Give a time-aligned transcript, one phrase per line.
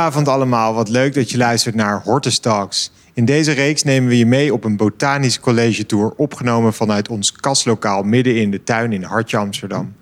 [0.00, 2.90] Goedenavond allemaal, wat leuk dat je luistert naar Hortus Talks.
[3.14, 7.32] In deze reeks nemen we je mee op een botanisch college tour opgenomen vanuit ons
[7.32, 9.94] kastlokaal midden in de tuin in Hartje Amsterdam.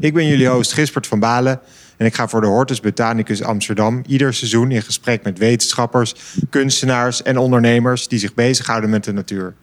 [0.00, 1.60] Ik ben jullie host Gispert van Balen
[1.96, 6.14] en ik ga voor de Hortus Botanicus Amsterdam ieder seizoen in gesprek met wetenschappers,
[6.50, 9.54] kunstenaars en ondernemers die zich bezighouden met de natuur.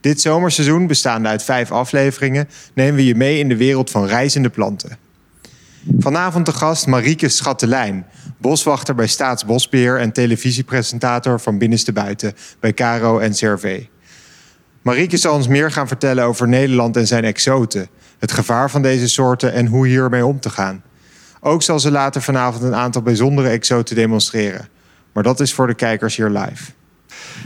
[0.00, 4.50] Dit zomerseizoen, bestaande uit vijf afleveringen, nemen we je mee in de wereld van reizende
[4.50, 5.06] planten.
[5.98, 8.06] Vanavond de gast Marieke Schattelijn,
[8.38, 13.84] boswachter bij Staatsbosbeheer en televisiepresentator van Binnenste Buiten bij Caro en CRV.
[14.82, 17.88] Marieke zal ons meer gaan vertellen over Nederland en zijn exoten,
[18.18, 20.82] het gevaar van deze soorten en hoe hiermee om te gaan.
[21.40, 24.68] Ook zal ze later vanavond een aantal bijzondere exoten demonstreren.
[25.12, 26.72] Maar dat is voor de kijkers hier live.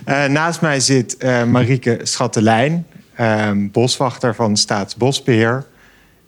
[0.07, 2.87] Uh, naast mij zit uh, Marieke Schattelijn,
[3.21, 5.65] uh, boswachter van Staatsbosbeheer.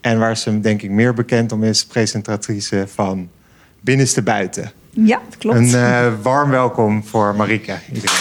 [0.01, 3.31] En waar ze denk ik meer bekend om is, presentatrice van
[3.85, 4.73] Binnenste Buiten.
[4.91, 5.57] Ja, dat klopt.
[5.57, 8.17] Een uh, warm welkom voor Marieke, iedereen.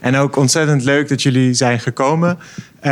[0.00, 2.38] En ook ontzettend leuk dat jullie zijn gekomen.
[2.76, 2.82] Uh,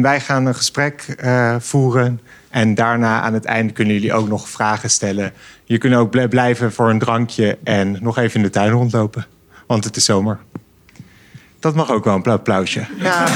[0.00, 2.20] wij gaan een gesprek uh, voeren.
[2.50, 5.32] En daarna aan het einde kunnen jullie ook nog vragen stellen.
[5.64, 9.26] Je kunt ook blijven voor een drankje en nog even in de tuin rondlopen.
[9.66, 10.38] Want het is zomer.
[11.60, 12.86] Dat mag ook wel een applausje.
[12.98, 13.28] Ja.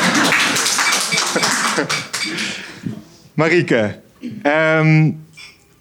[3.35, 4.05] Marieke,
[4.43, 5.25] um,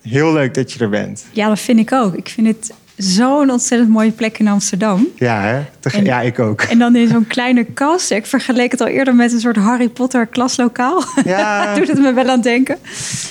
[0.01, 1.25] heel leuk dat je er bent.
[1.31, 2.15] Ja, dat vind ik ook.
[2.15, 5.07] Ik vind het zo'n ontzettend mooie plek in Amsterdam.
[5.15, 5.63] Ja, hè?
[5.91, 6.61] En, ja, ik ook.
[6.61, 8.11] En dan in zo'n kleine kast.
[8.11, 11.03] Ik vergeleek het al eerder met een soort Harry Potter klaslokaal.
[11.23, 11.73] Ja.
[11.75, 12.77] Doet het me wel aan denken.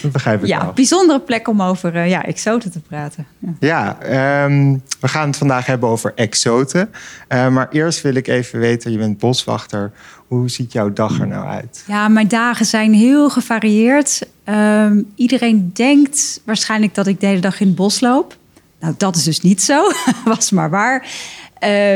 [0.03, 0.73] Dat begrijp ik ja, wel.
[0.73, 3.27] bijzondere plek om over uh, ja, exoten te praten.
[3.59, 6.91] Ja, ja um, we gaan het vandaag hebben over exoten.
[7.29, 9.93] Uh, maar eerst wil ik even weten, je bent boswachter.
[10.35, 11.85] Hoe ziet jouw dag er nou uit?
[11.87, 14.27] Ja, mijn dagen zijn heel gevarieerd.
[14.45, 18.37] Um, iedereen denkt waarschijnlijk dat ik de hele dag in het bos loop.
[18.81, 19.83] Nou, dat is dus niet zo.
[20.25, 21.09] Was maar waar.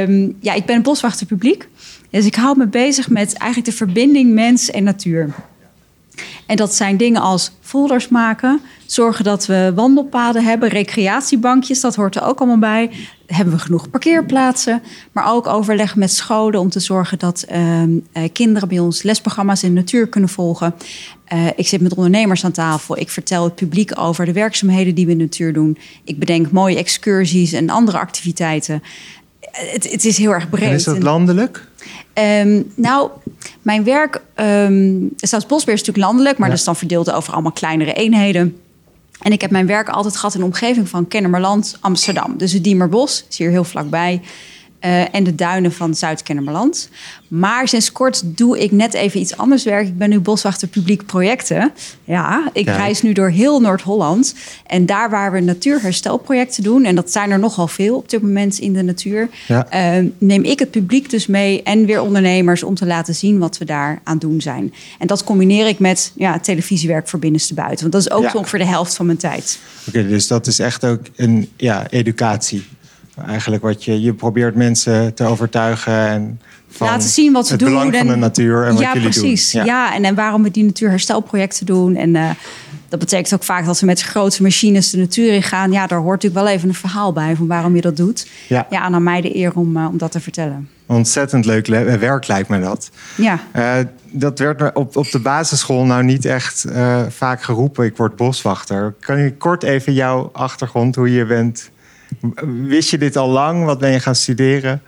[0.09, 1.69] Um, ja, ik ben een boswachterpubliek.
[2.10, 5.34] Dus ik hou me bezig met eigenlijk de verbinding mens en natuur.
[6.48, 12.16] En dat zijn dingen als folders maken, zorgen dat we wandelpaden hebben, recreatiebankjes, dat hoort
[12.16, 12.91] er ook allemaal bij.
[13.26, 14.82] Hebben we genoeg parkeerplaatsen,
[15.12, 17.82] maar ook overleg met scholen om te zorgen dat uh,
[18.32, 20.75] kinderen bij ons lesprogramma's in de natuur kunnen volgen.
[21.32, 22.98] Uh, ik zit met ondernemers aan tafel.
[22.98, 25.78] Ik vertel het publiek over de werkzaamheden die we in de natuur doen.
[26.04, 28.82] Ik bedenk mooie excursies en andere activiteiten.
[29.50, 30.69] Het, het is heel erg breed.
[30.69, 31.66] En is dat landelijk?
[32.15, 33.10] Um, nou,
[33.62, 36.53] mijn werk, um, Staatsbosbeheer is natuurlijk landelijk, maar ja.
[36.53, 38.56] dat is dan verdeeld over allemaal kleinere eenheden.
[39.22, 42.37] En ik heb mijn werk altijd gehad in de omgeving van Kennemerland, Amsterdam.
[42.37, 44.21] Dus het Diemerbos is hier heel vlakbij.
[44.84, 46.89] Uh, en de duinen van Zuid-Kennemerland.
[47.28, 49.87] Maar sinds kort doe ik net even iets anders werk.
[49.87, 51.72] Ik ben nu boswachter publiek projecten.
[52.05, 52.77] Ja, ik ja.
[52.77, 54.34] reis nu door heel Noord-Holland.
[54.66, 56.84] En daar waar we natuurherstelprojecten doen...
[56.84, 59.28] en dat zijn er nogal veel op dit moment in de natuur...
[59.47, 59.97] Ja.
[59.99, 62.62] Uh, neem ik het publiek dus mee en weer ondernemers...
[62.62, 64.75] om te laten zien wat we daar aan doen zijn.
[64.99, 67.81] En dat combineer ik met ja, televisiewerk voor binnenste buiten.
[67.81, 68.39] Want dat is ook ja.
[68.39, 69.59] ongeveer de helft van mijn tijd.
[69.89, 72.65] Oké, okay, dus dat is echt ook een ja, educatie
[73.27, 77.61] eigenlijk wat je, je probeert mensen te overtuigen en van laten zien wat ze het
[77.61, 77.71] doen.
[77.71, 79.51] belang van de natuur en ja, wat jullie precies.
[79.51, 79.65] doen.
[79.65, 81.97] Ja, ja en, en waarom we die natuurherstelprojecten doen.
[81.97, 82.31] En uh,
[82.89, 85.73] dat betekent ook vaak dat we met grote machines de natuur in gaan.
[85.73, 88.28] Ja, daar hoort natuurlijk wel even een verhaal bij van waarom je dat doet.
[88.49, 90.69] Ja, ja en aan mij de eer om, uh, om dat te vertellen.
[90.87, 91.67] Ontzettend leuk
[92.01, 92.91] werk lijkt me dat.
[93.17, 93.41] Ja.
[93.57, 93.73] Uh,
[94.11, 96.65] dat werd op, op de basisschool nou niet echt
[97.09, 97.84] vaak geroepen.
[97.84, 98.95] Ik word boswachter.
[99.01, 101.71] Kan je kort even jouw achtergrond, hoe je bent
[102.67, 103.65] Wist je dit al lang?
[103.65, 104.83] Wat ben je gaan studeren?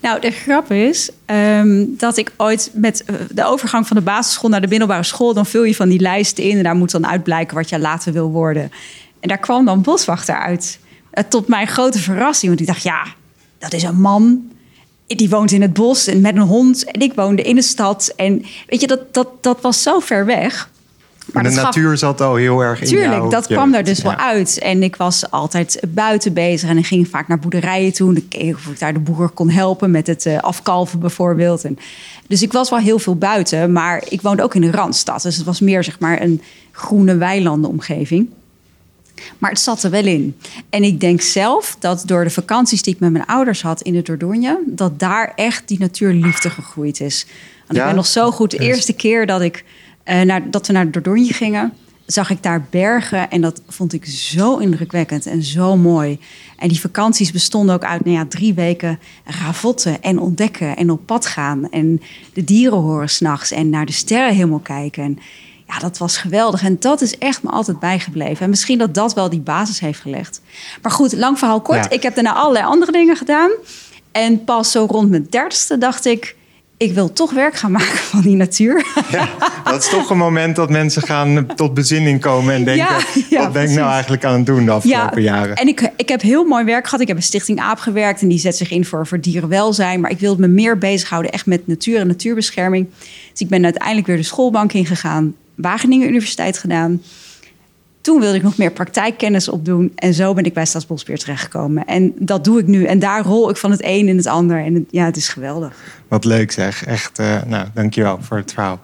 [0.00, 4.60] Nou, de grap is um, dat ik ooit met de overgang van de basisschool naar
[4.60, 7.56] de middelbare school, dan vul je van die lijsten in en daar moet dan uitblijken
[7.56, 8.72] wat je later wil worden.
[9.20, 10.78] En daar kwam dan boswachter uit.
[11.12, 13.06] Uh, tot mijn grote verrassing, want ik dacht, ja,
[13.58, 14.50] dat is een man.
[15.06, 16.84] Die woont in het bos en met een hond.
[16.84, 18.12] En ik woonde in de stad.
[18.16, 20.70] En weet je, dat, dat, dat was zo ver weg.
[21.32, 21.98] Maar de natuur gaf...
[21.98, 24.04] zat al heel erg in Tuurlijk, dat kwam daar dus ja.
[24.04, 24.58] wel uit.
[24.58, 26.68] En ik was altijd buiten bezig.
[26.68, 28.10] En ik ging vaak naar boerderijen toe.
[28.10, 31.64] En ik keek of ik daar de boer kon helpen met het uh, afkalven bijvoorbeeld.
[31.64, 31.78] En,
[32.26, 33.72] dus ik was wel heel veel buiten.
[33.72, 35.22] Maar ik woonde ook in een randstad.
[35.22, 36.42] Dus het was meer zeg maar een
[36.72, 38.28] groene weilandenomgeving.
[39.38, 40.36] Maar het zat er wel in.
[40.70, 43.92] En ik denk zelf dat door de vakanties die ik met mijn ouders had in
[43.92, 44.58] de Dordogne...
[44.66, 47.26] dat daar echt die natuurliefde gegroeid is.
[47.66, 47.80] Want ja?
[47.80, 48.50] ik ben nog zo goed.
[48.50, 49.64] De eerste keer dat ik...
[50.08, 51.72] Uh, naar, dat we naar Dordogne gingen,
[52.06, 53.30] zag ik daar bergen.
[53.30, 56.18] En dat vond ik zo indrukwekkend en zo mooi.
[56.56, 61.06] En die vakanties bestonden ook uit nou ja, drie weken ravotten en ontdekken en op
[61.06, 61.70] pad gaan.
[61.70, 62.00] En
[62.32, 65.02] de dieren horen s'nachts en naar de sterrenhemel kijken.
[65.02, 65.18] En
[65.66, 66.62] Ja, dat was geweldig.
[66.62, 68.44] En dat is echt me altijd bijgebleven.
[68.44, 70.40] En misschien dat dat wel die basis heeft gelegd.
[70.82, 71.92] Maar goed, lang verhaal kort.
[71.92, 73.50] Ik heb daarna allerlei andere dingen gedaan.
[74.12, 76.36] En pas zo rond mijn dertigste dacht ik
[76.78, 78.86] ik wil toch werk gaan maken van die natuur.
[79.10, 79.28] Ja,
[79.64, 82.86] dat is toch een moment dat mensen gaan tot bezinning komen en denken:
[83.30, 85.56] wat ben ik nou eigenlijk aan het doen de afgelopen ja, jaren?
[85.56, 87.00] En ik, ik heb heel mooi werk gehad.
[87.00, 90.00] Ik heb een Stichting Aap gewerkt en die zet zich in voor, voor dierenwelzijn.
[90.00, 92.88] Maar ik wilde me meer bezighouden echt met natuur en natuurbescherming.
[93.30, 97.02] Dus ik ben uiteindelijk weer de schoolbank ingegaan, Wageningen Universiteit gedaan.
[98.08, 99.92] Toen wilde ik nog meer praktijkkennis opdoen.
[99.94, 101.84] En zo ben ik bij Staatsbosbeheer terechtgekomen.
[101.84, 102.84] En dat doe ik nu.
[102.84, 104.64] En daar rol ik van het een in het ander.
[104.64, 105.76] En ja, het is geweldig.
[106.08, 106.84] Wat leuk zeg.
[106.84, 108.80] Echt, uh, nou, dankjewel voor het verhaal.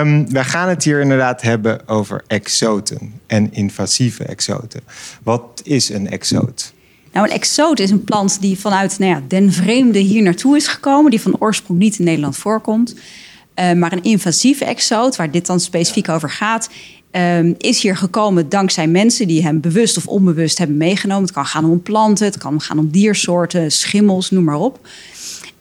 [0.00, 4.80] Um, we gaan het hier inderdaad hebben over exoten en invasieve exoten.
[5.22, 6.72] Wat is een exoot?
[7.12, 10.66] Nou, een exoot is een plant die vanuit nou ja, den vreemde hier naartoe is
[10.68, 11.10] gekomen.
[11.10, 12.94] Die van oorsprong niet in Nederland voorkomt.
[12.94, 16.68] Uh, maar een invasieve exoot, waar dit dan specifiek over gaat,
[17.16, 21.22] um, is hier gekomen dankzij mensen die hem bewust of onbewust hebben meegenomen.
[21.22, 24.88] Het kan gaan om planten, het kan gaan om diersoorten, schimmels, noem maar op.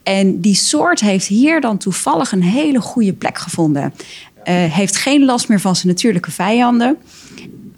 [0.03, 3.93] En die soort heeft hier dan toevallig een hele goede plek gevonden.
[4.45, 6.97] Uh, heeft geen last meer van zijn natuurlijke vijanden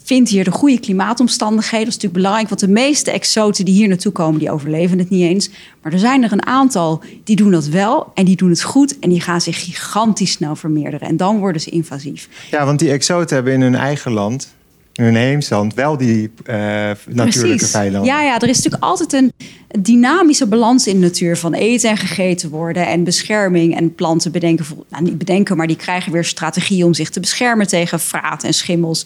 [0.08, 1.86] vindt hier de goede klimaatomstandigheden.
[1.86, 5.10] Dat is natuurlijk belangrijk, want de meeste exoten die hier naartoe komen, die overleven het
[5.10, 5.50] niet eens.
[5.82, 9.00] Maar er zijn er een aantal die doen dat wel en die doen het goed
[9.00, 11.08] en die gaan zich gigantisch snel vermeerderen.
[11.08, 12.30] En dan worden ze invasief.
[12.52, 14.56] Ja, want die exoten hebben in hun eigen land
[14.94, 18.04] in hun heemstand wel die uh, natuurlijke vijanden.
[18.04, 19.34] Ja, ja, er is natuurlijk altijd een
[19.82, 24.66] dynamische balans in de natuur van eten en gegeten worden en bescherming en planten bedenken,
[24.90, 28.54] nou niet bedenken, maar die krijgen weer strategieën om zich te beschermen tegen vraat en
[28.54, 29.06] schimmels.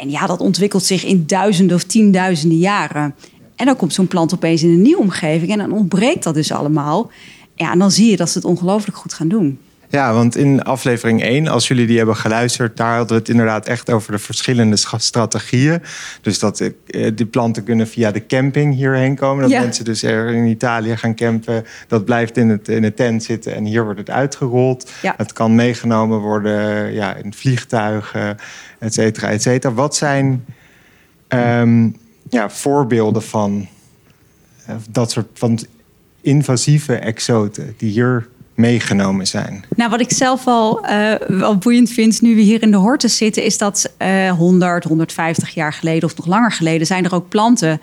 [0.00, 3.14] En ja, dat ontwikkelt zich in duizenden of tienduizenden jaren.
[3.56, 6.52] En dan komt zo'n plant opeens in een nieuwe omgeving en dan ontbreekt dat dus
[6.52, 7.10] allemaal.
[7.54, 9.58] Ja, en dan zie je dat ze het ongelooflijk goed gaan doen.
[9.90, 13.66] Ja, want in aflevering 1, als jullie die hebben geluisterd, daar hadden we het inderdaad
[13.66, 15.82] echt over de verschillende strategieën.
[16.20, 19.48] Dus dat eh, die planten kunnen via de camping hierheen komen.
[19.48, 21.64] Dat mensen dus er in Italië gaan campen.
[21.88, 24.90] Dat blijft in, het, in de tent zitten en hier wordt het uitgerold.
[25.16, 28.36] Het kan meegenomen worden ja, in vliegtuigen,
[28.78, 29.74] et cetera, et cetera.
[29.74, 30.44] Wat zijn
[31.28, 31.96] um,
[32.28, 33.68] ja, voorbeelden van
[34.68, 35.58] uh, dat soort van
[36.20, 38.28] invasieve exoten die hier
[38.60, 39.64] meegenomen zijn?
[39.76, 43.10] Nou, wat ik zelf al uh, wel boeiend vind nu we hier in de horten
[43.10, 47.28] zitten, is dat uh, 100, 150 jaar geleden of nog langer geleden zijn er ook
[47.28, 47.80] planten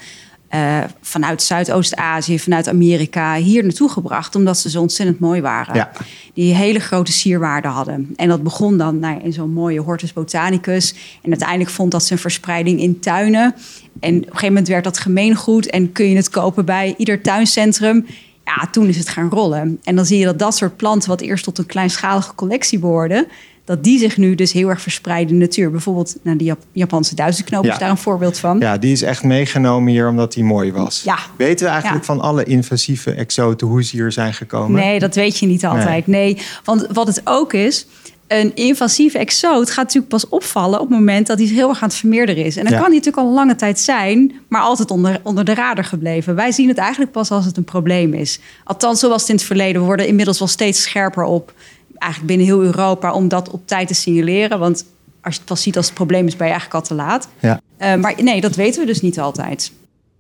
[0.56, 5.76] uh, vanuit Zuidoost-Azië, vanuit Amerika hier naartoe gebracht, omdat ze zo ontzettend mooi waren.
[5.76, 5.92] Ja.
[6.34, 8.14] Die hele grote sierwaarde hadden.
[8.16, 10.94] En dat begon dan nou, in zo'n mooie Hortus botanicus.
[11.22, 13.56] En uiteindelijk vond dat zijn verspreiding in tuinen.
[14.00, 17.22] En op een gegeven moment werd dat gemeengoed en kun je het kopen bij ieder
[17.22, 18.06] tuincentrum.
[18.56, 19.80] Ja, toen is het gaan rollen.
[19.84, 23.28] En dan zie je dat dat soort planten, wat eerst tot een kleinschalige collectie behoorden,
[23.66, 25.72] dat die zich nu dus heel erg verspreiden in de natuur.
[25.72, 28.60] Bijvoorbeeld nou, die Japanse duizendknoop is daar een voorbeeld van.
[28.60, 31.02] Ja, die is echt meegenomen hier omdat die mooi was.
[31.04, 31.18] Ja.
[31.38, 34.82] Weten we eigenlijk van alle invasieve exoten hoe ze hier zijn gekomen?
[34.82, 36.08] Nee, dat weet je niet altijd.
[36.08, 37.86] Nee, nee want wat het ook is,
[38.28, 41.88] een invasieve exoot gaat natuurlijk pas opvallen op het moment dat hij heel erg aan
[41.88, 42.58] het vermeerderen is.
[42.58, 45.54] En dan kan hij natuurlijk al een lange tijd zijn, maar altijd onder, onder de
[45.54, 46.36] radar gebleven.
[46.36, 48.40] Wij zien het eigenlijk pas als het een probleem is.
[48.64, 49.82] Althans, zoals het in het verleden.
[49.82, 51.54] We worden inmiddels wel steeds scherper op,
[51.98, 54.60] eigenlijk binnen heel Europa, om dat op tijd te signaleren.
[54.60, 54.86] Want
[55.22, 57.28] als je het pas ziet als het probleem is, ben je eigenlijk al te laat.
[57.40, 57.62] Ja.
[57.80, 59.72] Uh, maar nee, dat weten we dus niet altijd.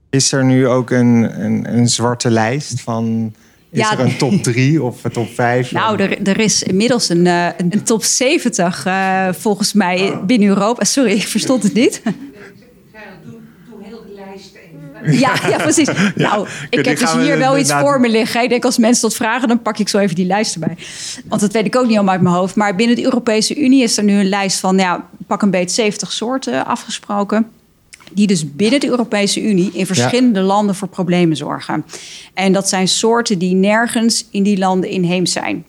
[0.10, 3.34] Is er nu ook een, een, een zwarte lijst van
[3.72, 5.72] is ja, er een top 3 of een top 5?
[5.72, 10.24] Nou, er, er is inmiddels een, uh, een top 70 uh, volgens mij oh.
[10.24, 10.84] binnen Europa.
[10.84, 12.02] Sorry, ik verstond het niet.
[15.04, 15.90] Ja, ja, precies.
[16.16, 18.44] Nou, ik heb dus hier wel iets voor me liggen.
[18.44, 20.78] Ik denk als mensen dat vragen, dan pak ik zo even die lijst erbij.
[21.28, 22.56] Want dat weet ik ook niet allemaal uit mijn hoofd.
[22.56, 25.76] Maar binnen de Europese Unie is er nu een lijst van, ja, pak een beetje
[25.76, 27.48] 70 soorten afgesproken
[28.14, 31.86] die dus binnen de Europese Unie in verschillende landen voor problemen zorgen.
[32.34, 35.66] En dat zijn soorten die nergens in die landen inheems zijn.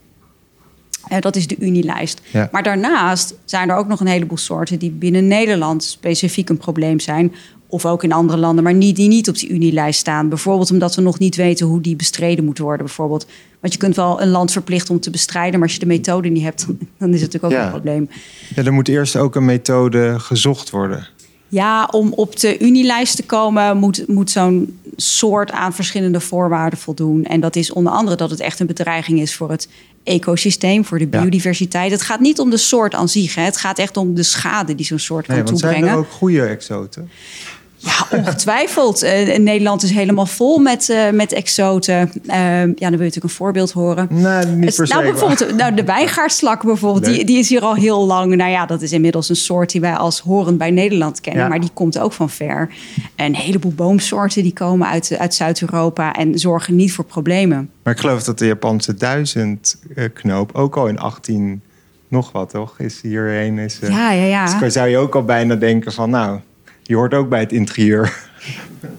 [1.12, 2.20] Uh, dat is de Unielijst.
[2.32, 2.48] Ja.
[2.52, 7.00] Maar daarnaast zijn er ook nog een heleboel soorten die binnen Nederland specifiek een probleem
[7.00, 7.32] zijn.
[7.70, 10.28] Of ook in andere landen, maar niet, die niet op die Unielijst staan.
[10.28, 12.86] Bijvoorbeeld omdat we nog niet weten hoe die bestreden moet worden.
[12.86, 13.26] Bijvoorbeeld.
[13.60, 16.28] Want je kunt wel een land verplichten om te bestrijden, maar als je de methode
[16.28, 16.66] niet hebt,
[16.98, 17.64] dan is het natuurlijk ook ja.
[17.64, 18.08] een probleem.
[18.54, 21.08] Ja, er moet eerst ook een methode gezocht worden.
[21.48, 27.24] Ja, om op de Unielijst te komen moet, moet zo'n soort aan verschillende voorwaarden voldoen.
[27.24, 29.68] En dat is onder andere dat het echt een bedreiging is voor het
[30.02, 31.90] ecosysteem, voor de biodiversiteit.
[31.90, 33.34] Het gaat niet om de soort aan zich.
[33.34, 33.42] Hè.
[33.42, 35.78] Het gaat echt om de schade die zo'n soort kan toebrengen.
[35.78, 37.10] Zijn er ook goede exoten?
[37.78, 39.04] Ja, ongetwijfeld.
[39.04, 42.10] Uh, Nederland is helemaal vol met, uh, met exoten.
[42.24, 44.06] Uh, ja, dan wil je natuurlijk een voorbeeld horen.
[44.10, 47.04] Nee, niet per nou, bijvoorbeeld nou, de wijngaardslak bijvoorbeeld.
[47.04, 48.36] Die, die is hier al heel lang.
[48.36, 51.42] Nou ja, dat is inmiddels een soort die wij als horend bij Nederland kennen.
[51.42, 51.48] Ja.
[51.48, 52.70] Maar die komt ook van ver.
[53.16, 56.12] Een heleboel boomsoorten die komen uit, uit Zuid-Europa...
[56.12, 57.70] en zorgen niet voor problemen.
[57.82, 61.62] Maar ik geloof dat de Japanse duizendknoop ook al in 18
[62.08, 62.78] nog wat, toch?
[62.78, 63.58] Is hierheen.
[63.58, 64.58] Is, ja, ja, ja.
[64.58, 66.10] Dus zou je ook al bijna denken van...
[66.10, 66.40] nou
[66.88, 68.18] die hoort ook bij het interieur.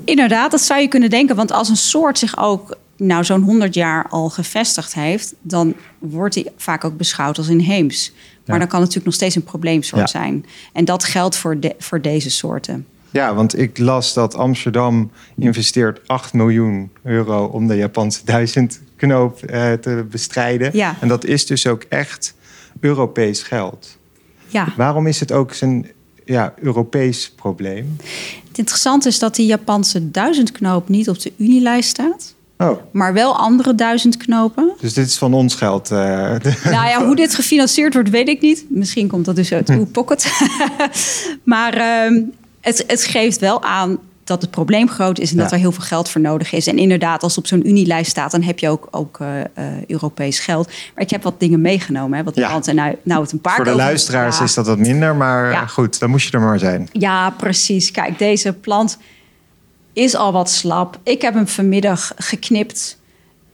[0.03, 1.35] Inderdaad, dat zou je kunnen denken.
[1.35, 6.35] Want als een soort zich ook nou, zo'n 100 jaar al gevestigd heeft, dan wordt
[6.35, 8.11] hij vaak ook beschouwd als inheems.
[8.45, 10.45] Maar dan kan het natuurlijk nog steeds een probleemsoort zijn.
[10.73, 12.87] En dat geldt voor, de, voor deze soorten.
[13.11, 19.73] Ja, want ik las dat Amsterdam investeert 8 miljoen euro om de Japanse duizendknoop eh,
[19.73, 20.69] te bestrijden.
[20.73, 20.95] Ja.
[20.99, 22.33] En dat is dus ook echt
[22.79, 23.97] Europees geld.
[24.47, 24.73] Ja.
[24.77, 25.91] Waarom is het ook zijn
[26.31, 27.97] ja, Europees probleem.
[28.47, 32.35] Het interessante is dat die Japanse duizendknoop niet op de Unielijst staat.
[32.57, 32.79] Oh.
[32.91, 34.71] Maar wel andere duizendknopen.
[34.79, 35.91] Dus dit is van ons geld?
[35.91, 35.97] Uh,
[36.63, 38.65] nou ja, hoe dit gefinancierd wordt, weet ik niet.
[38.69, 39.73] Misschien komt dat dus uit hm.
[39.73, 40.31] uw pocket.
[41.43, 42.23] maar uh,
[42.61, 43.97] het, het geeft wel aan
[44.29, 46.67] dat het probleem groot is en dat er heel veel geld voor nodig is.
[46.67, 49.27] En inderdaad, als het op zo'n Unielijst staat, dan heb je ook, ook uh,
[49.87, 50.67] Europees geld.
[50.67, 52.17] Maar ik heb wat dingen meegenomen.
[52.17, 52.61] Hè, wat ja.
[52.65, 55.99] en nou, nou het een paar Voor de luisteraars is dat wat minder, maar goed,
[55.99, 56.89] dan moest je er maar zijn.
[56.91, 57.91] Ja, precies.
[57.91, 58.97] Kijk, deze plant
[59.93, 60.99] is al wat slap.
[61.03, 62.97] Ik heb hem vanmiddag geknipt.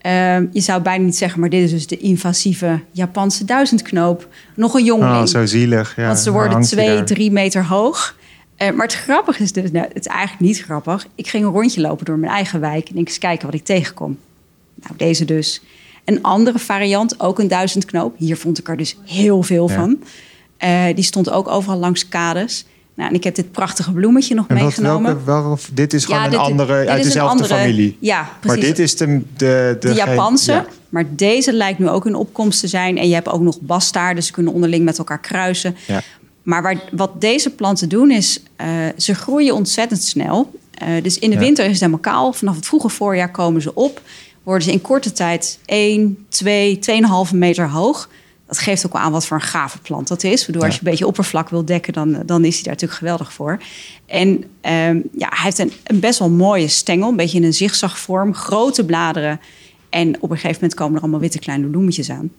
[0.05, 4.27] Uh, je zou bijna niet zeggen, maar dit is dus de invasieve Japanse duizendknoop.
[4.55, 5.21] Nog een jongeling.
[5.21, 5.95] Oh, zo zielig.
[5.95, 8.15] Ja, Want ze worden twee, drie meter hoog.
[8.57, 11.07] Uh, maar het grappige is dus, nou, het is eigenlijk niet grappig.
[11.15, 13.63] Ik ging een rondje lopen door mijn eigen wijk en ik eens kijken wat ik
[13.63, 14.17] tegenkom.
[14.75, 15.61] Nou, deze dus.
[16.05, 18.15] Een andere variant, ook een duizendknoop.
[18.17, 19.97] Hier vond ik er dus heel veel van.
[20.63, 22.65] Uh, die stond ook overal langs kades.
[22.95, 25.25] Nou, en ik heb dit prachtige bloemetje nog en meegenomen.
[25.25, 27.97] Welke, welke, dit is gewoon ja, dit, een andere dit uit dezelfde andere, familie.
[27.99, 28.61] Ja, precies.
[28.61, 30.51] Maar dit is de, de, de, de Japanse.
[30.51, 30.65] Ja.
[30.89, 32.97] Maar deze lijkt nu ook in opkomst te zijn.
[32.97, 34.15] En je hebt ook nog bastaarden.
[34.15, 35.75] Dus ze kunnen onderling met elkaar kruisen.
[35.87, 36.01] Ja.
[36.45, 40.51] Maar waar, wat deze planten doen is, uh, ze groeien ontzettend snel.
[40.83, 42.33] Uh, dus in de winter is het helemaal kaal.
[42.33, 44.01] Vanaf het vroege voorjaar komen ze op.
[44.43, 46.79] Worden ze in korte tijd 1, 2,
[47.29, 48.09] 2,5 meter hoog.
[48.47, 50.41] Dat geeft ook wel aan wat voor een gave plant dat is.
[50.41, 50.67] Waardoor ja.
[50.67, 53.61] als je een beetje oppervlak wil dekken, dan, dan is hij daar natuurlijk geweldig voor.
[54.05, 57.53] En um, ja, hij heeft een, een, best wel mooie stengel, een beetje in een
[57.53, 59.39] zigzagvorm, grote bladeren.
[59.89, 62.31] En op een gegeven moment komen er allemaal witte kleine bloemetjes aan.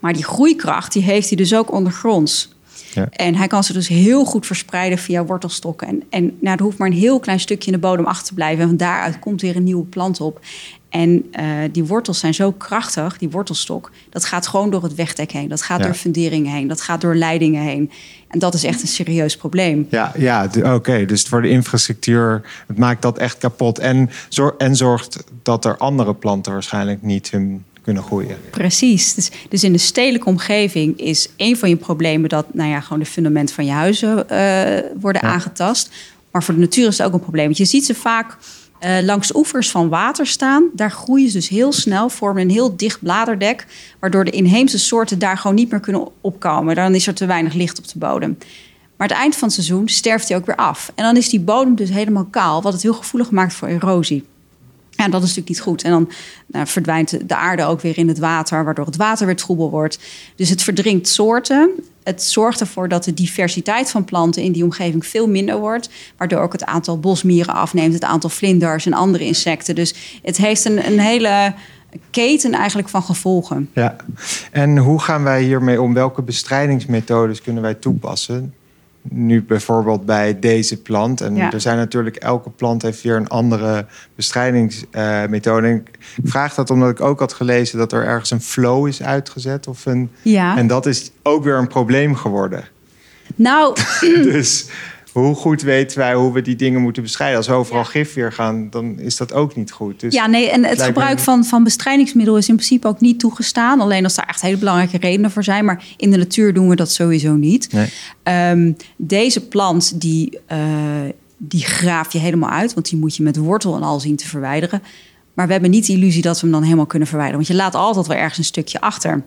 [0.00, 2.53] Maar die groeikracht, die heeft hij dus ook ondergronds.
[2.94, 3.08] Ja.
[3.10, 5.88] En hij kan ze dus heel goed verspreiden via wortelstokken.
[5.88, 8.34] En, en nou, er hoeft maar een heel klein stukje in de bodem achter te
[8.34, 8.62] blijven.
[8.62, 10.40] En van daaruit komt weer een nieuwe plant op.
[10.88, 11.10] En
[11.40, 13.90] uh, die wortels zijn zo krachtig, die wortelstok.
[14.10, 15.48] Dat gaat gewoon door het wegdek heen.
[15.48, 15.84] Dat gaat Ja.
[15.84, 16.68] door funderingen heen.
[16.68, 17.90] Dat gaat door leidingen heen.
[18.28, 19.86] En dat is echt een serieus probleem.
[19.90, 21.04] Ja, ja oké.
[21.04, 23.78] Dus voor de infrastructuur, het maakt dat echt kapot.
[23.78, 24.10] En,
[24.58, 28.36] en zorgt dat er andere planten waarschijnlijk niet hun kunnen groeien.
[28.50, 29.14] Precies.
[29.14, 32.98] Dus, dus in de stedelijke omgeving is een van je problemen dat nou ja, gewoon
[32.98, 35.32] de fundament van je huizen eh, worden Ja.
[35.32, 35.90] aangetast.
[36.30, 37.44] Maar voor de natuur is het ook een probleem.
[37.44, 38.36] Want je ziet ze vaak
[38.78, 40.64] eh, langs oevers van water staan.
[40.72, 43.66] Daar groeien ze dus heel snel, vormen een heel dicht bladerdek.
[44.00, 46.74] Waardoor de inheemse soorten daar gewoon niet meer kunnen opkomen.
[46.74, 48.38] Dan is er te weinig licht op de bodem.
[48.96, 50.92] Maar het eind van het seizoen sterft hij ook weer af.
[50.94, 54.24] En dan is die bodem dus helemaal kaal, wat het heel gevoelig maakt voor erosie.
[54.96, 55.82] Ja, dat is natuurlijk niet goed.
[55.82, 56.10] En dan
[56.46, 59.98] nou, verdwijnt de aarde ook weer in het water, waardoor het water weer troebel wordt.
[60.36, 61.70] Dus het verdringt soorten.
[62.02, 65.88] Het zorgt ervoor dat de diversiteit van planten in die omgeving veel minder wordt.
[66.16, 69.74] Waardoor ook het aantal bosmieren afneemt, het aantal vlinders en andere insecten.
[69.74, 71.54] Dus het heeft een, een hele
[72.10, 73.70] keten eigenlijk van gevolgen.
[73.72, 73.96] Ja.
[74.50, 75.94] En hoe gaan wij hiermee om?
[75.94, 78.54] Welke bestrijdingsmethodes kunnen wij toepassen?
[79.08, 81.20] Nu bijvoorbeeld bij deze plant.
[81.20, 81.52] En Ja.
[81.52, 85.66] er zijn natuurlijk, elke plant heeft weer een andere bestrijdingsmethode.
[85.66, 89.02] En ik vraag dat omdat ik ook had gelezen dat er ergens een flow is
[89.02, 89.66] uitgezet.
[89.66, 90.56] Of een, Ja.
[90.56, 92.64] En dat is ook weer een probleem geworden.
[93.36, 93.76] Nou,
[94.32, 94.66] dus
[95.20, 97.36] hoe goed weten wij hoe we die dingen moeten bestrijden?
[97.36, 100.00] Als we overal gif weer gaan, dan is dat ook niet goed.
[100.00, 103.18] Dus Ja, nee, en het gebruik me- van, van bestrijdingsmiddelen is in principe ook niet
[103.18, 103.80] toegestaan.
[103.80, 105.64] Alleen als daar echt hele belangrijke redenen voor zijn.
[105.64, 107.72] Maar in de natuur doen we dat sowieso niet.
[107.72, 107.88] Nee.
[108.22, 110.58] Ehm, deze plant, die, eh,
[111.36, 112.74] die graaf je helemaal uit.
[112.74, 114.82] Want die moet je met wortel en al zien te verwijderen.
[115.34, 117.44] Maar we hebben niet de illusie dat we hem dan helemaal kunnen verwijderen.
[117.44, 119.22] Want je laat altijd wel ergens een stukje achter.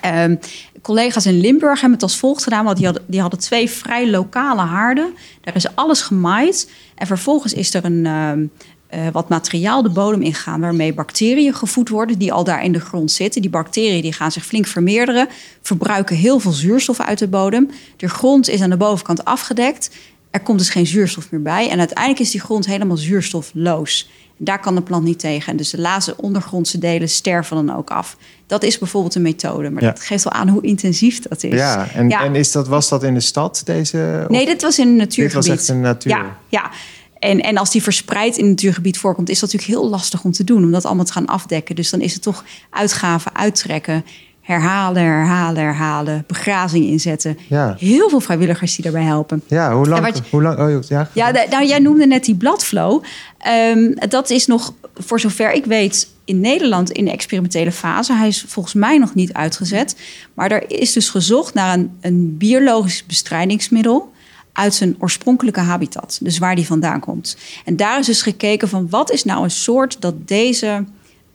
[0.00, 0.36] Ehm,
[0.82, 2.64] collega's in Limburg hebben het als volgt gedaan.
[2.64, 5.14] Want die hadden, die hadden twee vrij lokale haarden.
[5.40, 6.70] Daar is alles gemaaid.
[6.94, 8.46] En vervolgens is er een, ehm,
[8.86, 10.60] eh, wat materiaal de bodem ingegaan...
[10.60, 13.40] waarmee bacteriën gevoed worden die al daar in de grond zitten.
[13.40, 15.28] Die bacteriën die gaan zich flink vermeerderen.
[15.62, 17.70] Verbruiken heel veel zuurstof uit de bodem.
[17.96, 19.90] De grond is aan de bovenkant afgedekt.
[20.30, 21.68] Er komt dus geen zuurstof meer bij.
[21.68, 24.10] En uiteindelijk is die grond helemaal zuurstofloos.
[24.42, 25.50] Daar kan de plant niet tegen.
[25.50, 28.16] En dus de laatste ondergrondse delen sterven dan ook af.
[28.46, 29.70] Dat is bijvoorbeeld een methode.
[29.70, 29.88] Maar Ja.
[29.90, 31.54] dat geeft wel aan hoe intensief dat is.
[31.54, 34.24] Ja, en, en is dat, was dat in de stad, deze?
[34.28, 35.46] Nee, dit was in een dit natuurgebied.
[35.46, 36.12] was echt een natuur.
[36.12, 36.70] Ja, ja.
[37.18, 40.32] En, en als die verspreid in het natuurgebied voorkomt, is dat natuurlijk heel lastig om
[40.32, 41.74] te doen, om dat allemaal te gaan afdekken.
[41.74, 44.04] Dus dan is het toch uitgaven, uittrekken,
[44.50, 47.38] herhalen, herhalen, herhalen, begrazing inzetten.
[47.48, 47.74] Ja.
[47.78, 49.42] Heel veel vrijwilligers die daarbij helpen.
[49.46, 50.06] Ja, hoe lang?
[50.06, 53.02] Je- hoe lang oh, ja, Ja, nou, jij noemde net die bladflow.
[53.38, 58.12] Ehm, dat is nog, voor zover ik weet, in Nederland in de experimentele fase.
[58.14, 59.96] Hij is volgens mij nog niet uitgezet.
[60.34, 64.12] Maar er is dus gezocht naar een, een biologisch bestrijdingsmiddel
[64.52, 66.18] uit zijn oorspronkelijke habitat.
[66.22, 67.36] Dus waar die vandaan komt.
[67.64, 70.84] En daar is dus gekeken van wat is nou een soort dat deze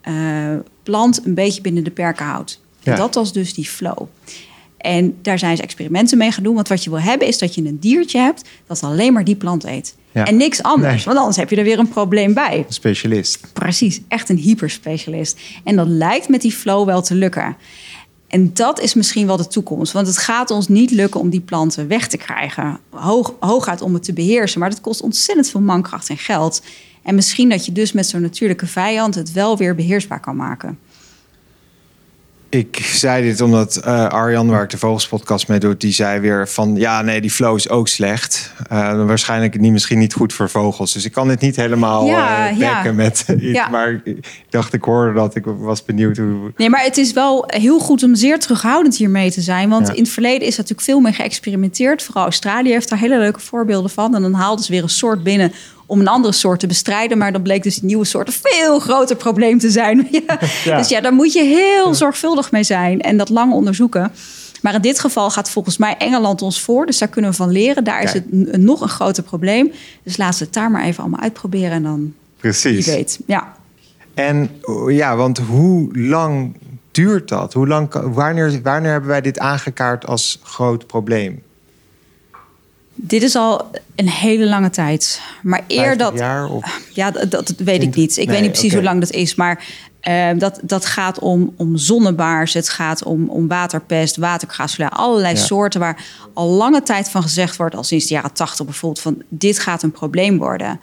[0.02, 0.14] eh,
[0.84, 2.64] plant een beetje binnen de perken houdt.
[2.86, 2.96] Ja.
[2.96, 4.08] dat was dus die flow.
[4.78, 6.56] En daar zijn ze experimenten mee gaan doen.
[6.56, 9.36] Want wat je wil hebben is dat je een diertje hebt dat alleen maar die
[9.36, 9.96] plant eet.
[10.12, 10.26] Ja.
[10.26, 10.94] En niks anders.
[10.96, 11.04] Nee.
[11.06, 12.58] Want anders heb je er weer een probleem bij.
[12.68, 13.54] Een specialist.
[13.54, 15.40] Precies, echt een hyperspecialist.
[15.64, 17.58] En dat lijkt met die flow wel te lukken.
[18.28, 19.94] En dat is misschien wel de toekomst.
[19.94, 22.80] Want het gaat ons niet lukken om die planten weg te krijgen.
[22.90, 24.60] Hoog, hooguit om het te beheersen.
[24.60, 26.62] Maar dat kost ontzettend veel mankracht en geld.
[27.04, 30.80] En misschien dat je dus met zo'n natuurlijke vijand het wel weer beheersbaar kan maken.
[32.56, 36.48] Ik zei dit omdat eh, Arjan, waar ik de Vogelspodcast mee doe, die zei weer
[36.48, 38.54] van ja, nee, die flow is ook slecht.
[38.70, 40.94] Eh, waarschijnlijk niet, misschien niet goed voor vogels.
[40.94, 42.74] Dus ik kan dit niet helemaal Ja, eh, ja.
[42.74, 43.44] dekken met iets.
[43.44, 43.68] Ja.
[43.68, 45.36] Maar ik dacht, ik hoorde dat.
[45.36, 46.52] Ik was benieuwd hoe.
[46.56, 49.70] Nee, maar het is wel heel goed om zeer terughoudend hiermee te zijn.
[49.70, 52.04] Want in het verleden is er natuurlijk veel meer geëxperimenteerd.
[52.04, 54.16] Vooral Australië heeft daar hele leuke voorbeelden van.
[54.16, 55.52] En dan haalden ze weer een soort binnen
[55.86, 57.18] om een andere soort te bestrijden.
[57.18, 60.08] Maar dan bleek dus die nieuwe soort een veel groter probleem te zijn.
[60.64, 60.78] Ja.
[60.78, 64.12] Dus ja, daar moet je heel zorgvuldig mee zijn en dat lang onderzoeken.
[64.62, 66.86] Maar in dit geval gaat volgens mij Engeland ons voor.
[66.86, 67.84] Dus daar kunnen we van leren.
[67.84, 69.72] Daar is het nog een groter probleem.
[70.04, 71.72] Dus laten we het daar maar even allemaal uitproberen.
[71.72, 72.86] En dan wie Precies.
[72.86, 73.20] weet.
[73.26, 73.54] Ja.
[74.14, 76.56] En oh, ja, want hoe lang
[76.92, 77.54] duurt dat?
[77.54, 81.44] Hoe lang, wanneer, wanneer hebben wij dit aangekaart als groot probleem?
[82.96, 85.22] Dit is al een hele lange tijd.
[85.44, 86.20] Maar eer 50 dat.
[86.20, 87.96] jaar of Ja, dat, dat weet ik 20?
[87.96, 88.18] niet.
[88.18, 89.36] Ik Nee, weet niet precies hoe lang dat is.
[89.36, 89.64] Maar
[90.00, 92.54] eh, dat, dat gaat om, om zonnebaars.
[92.54, 94.90] Het gaat om, om waterpest, waterkraaslui.
[94.94, 95.42] Allerlei Ja.
[95.42, 97.76] soorten waar al lange tijd van gezegd wordt...
[97.76, 99.02] al sinds de jaren tachtig bijvoorbeeld...
[99.02, 100.80] van dit gaat een probleem worden.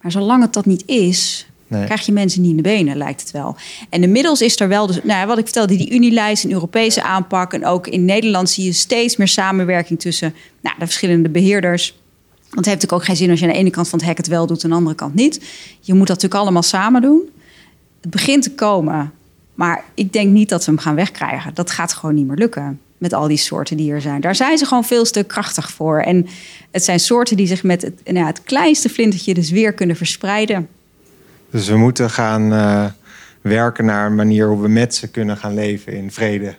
[0.00, 1.46] Maar zolang het dat niet is...
[1.70, 3.56] Krijg je mensen niet in de benen, lijkt het wel.
[3.88, 4.86] En inmiddels is er wel...
[4.86, 7.52] Dus, nou, wat ik vertelde, die Unilijst, een Europese aanpak...
[7.52, 10.00] en ook in Nederland zie je steeds meer samenwerking...
[10.00, 11.98] tussen nou, de verschillende beheerders...
[12.50, 14.08] Want het heeft natuurlijk ook geen zin als je aan de ene kant van het
[14.08, 15.40] hek het wel doet en aan de andere kant niet.
[15.80, 17.28] Je moet dat natuurlijk allemaal samen doen.
[18.00, 19.12] Het begint te komen,
[19.54, 21.54] maar ik denk niet dat we hem gaan wegkrijgen.
[21.54, 24.20] Dat gaat gewoon niet meer lukken met al die soorten die er zijn.
[24.20, 26.00] Daar zijn ze gewoon veel te krachtig voor.
[26.00, 26.26] En
[26.70, 30.68] het zijn soorten die zich met het, nou, het kleinste flintertje dus weer kunnen verspreiden.
[31.50, 32.84] Dus we moeten gaan eh,
[33.40, 36.54] werken naar een manier hoe we met ze kunnen gaan leven in vrede.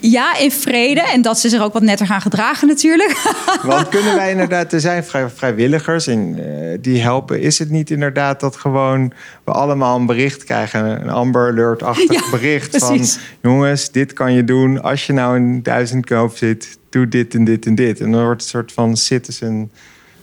[0.00, 1.00] Ja, in vrede.
[1.00, 3.16] En dat ze zich ook wat netter gaan gedragen natuurlijk.
[3.62, 7.40] Want kunnen wij inderdaad, er zijn vrij, vrijwilligers en eh, die helpen.
[7.40, 9.12] Is het niet inderdaad dat gewoon
[9.44, 13.12] we allemaal een bericht krijgen, een Amber Alert-achtig Ja, bericht precies.
[13.14, 17.44] van jongens, dit kan je doen als je nou in duizendkoop zit, doe dit en
[17.44, 18.00] dit en dit.
[18.00, 19.70] En dan wordt het een soort van citizen.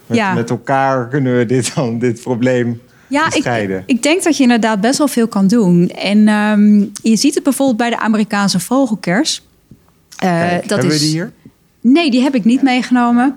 [0.06, 0.34] Met, Ja.
[0.34, 4.80] met elkaar kunnen we dit dan dit probleem Ja, ik, ik denk dat je inderdaad
[4.80, 5.88] best wel veel kan doen.
[5.88, 9.42] En ehm, je ziet het bijvoorbeeld bij de Amerikaanse vogelkers.
[10.16, 11.32] Kijk, hebben we die hier?
[11.80, 13.36] Nee, die heb ik niet meegenomen.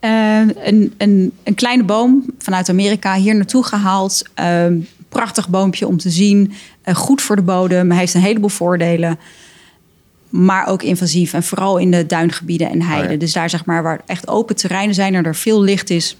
[0.00, 4.22] Eh, een, een, een kleine boom vanuit Amerika hier naartoe gehaald.
[4.34, 4.76] Ehm,
[5.08, 6.52] prachtig boompje om te zien.
[6.82, 7.90] Eh, goed voor de bodem.
[7.90, 9.18] Hij heeft een heleboel voordelen.
[10.28, 11.32] Maar ook invasief.
[11.32, 13.06] En vooral in de duingebieden en heiden.
[13.06, 13.18] Oh ja.
[13.18, 16.16] Dus daar zeg maar waar echt open terreinen zijn en er veel licht is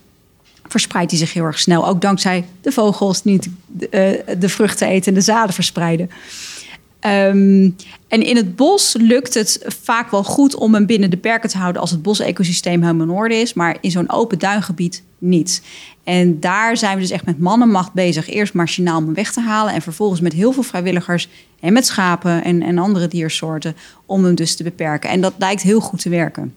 [0.68, 1.86] verspreidt hij zich heel erg snel.
[1.86, 6.10] Ook dankzij de vogels die niet de, eh, de vruchten eten en de zaden verspreiden.
[7.00, 7.70] Ehm,
[8.08, 11.58] en in het bos lukt het vaak wel goed om hem binnen de perken te
[11.58, 15.62] houden als het bosecosysteem helemaal in orde is, maar in zo'n open duingebied niet.
[16.04, 18.28] En daar zijn we dus echt met mannenmacht bezig.
[18.28, 21.28] Eerst machinaal om hem weg te halen en vervolgens met heel veel vrijwilligers
[21.60, 23.76] en met schapen en, en andere diersoorten
[24.06, 25.10] om hem dus te beperken.
[25.10, 26.54] En dat lijkt heel goed te werken.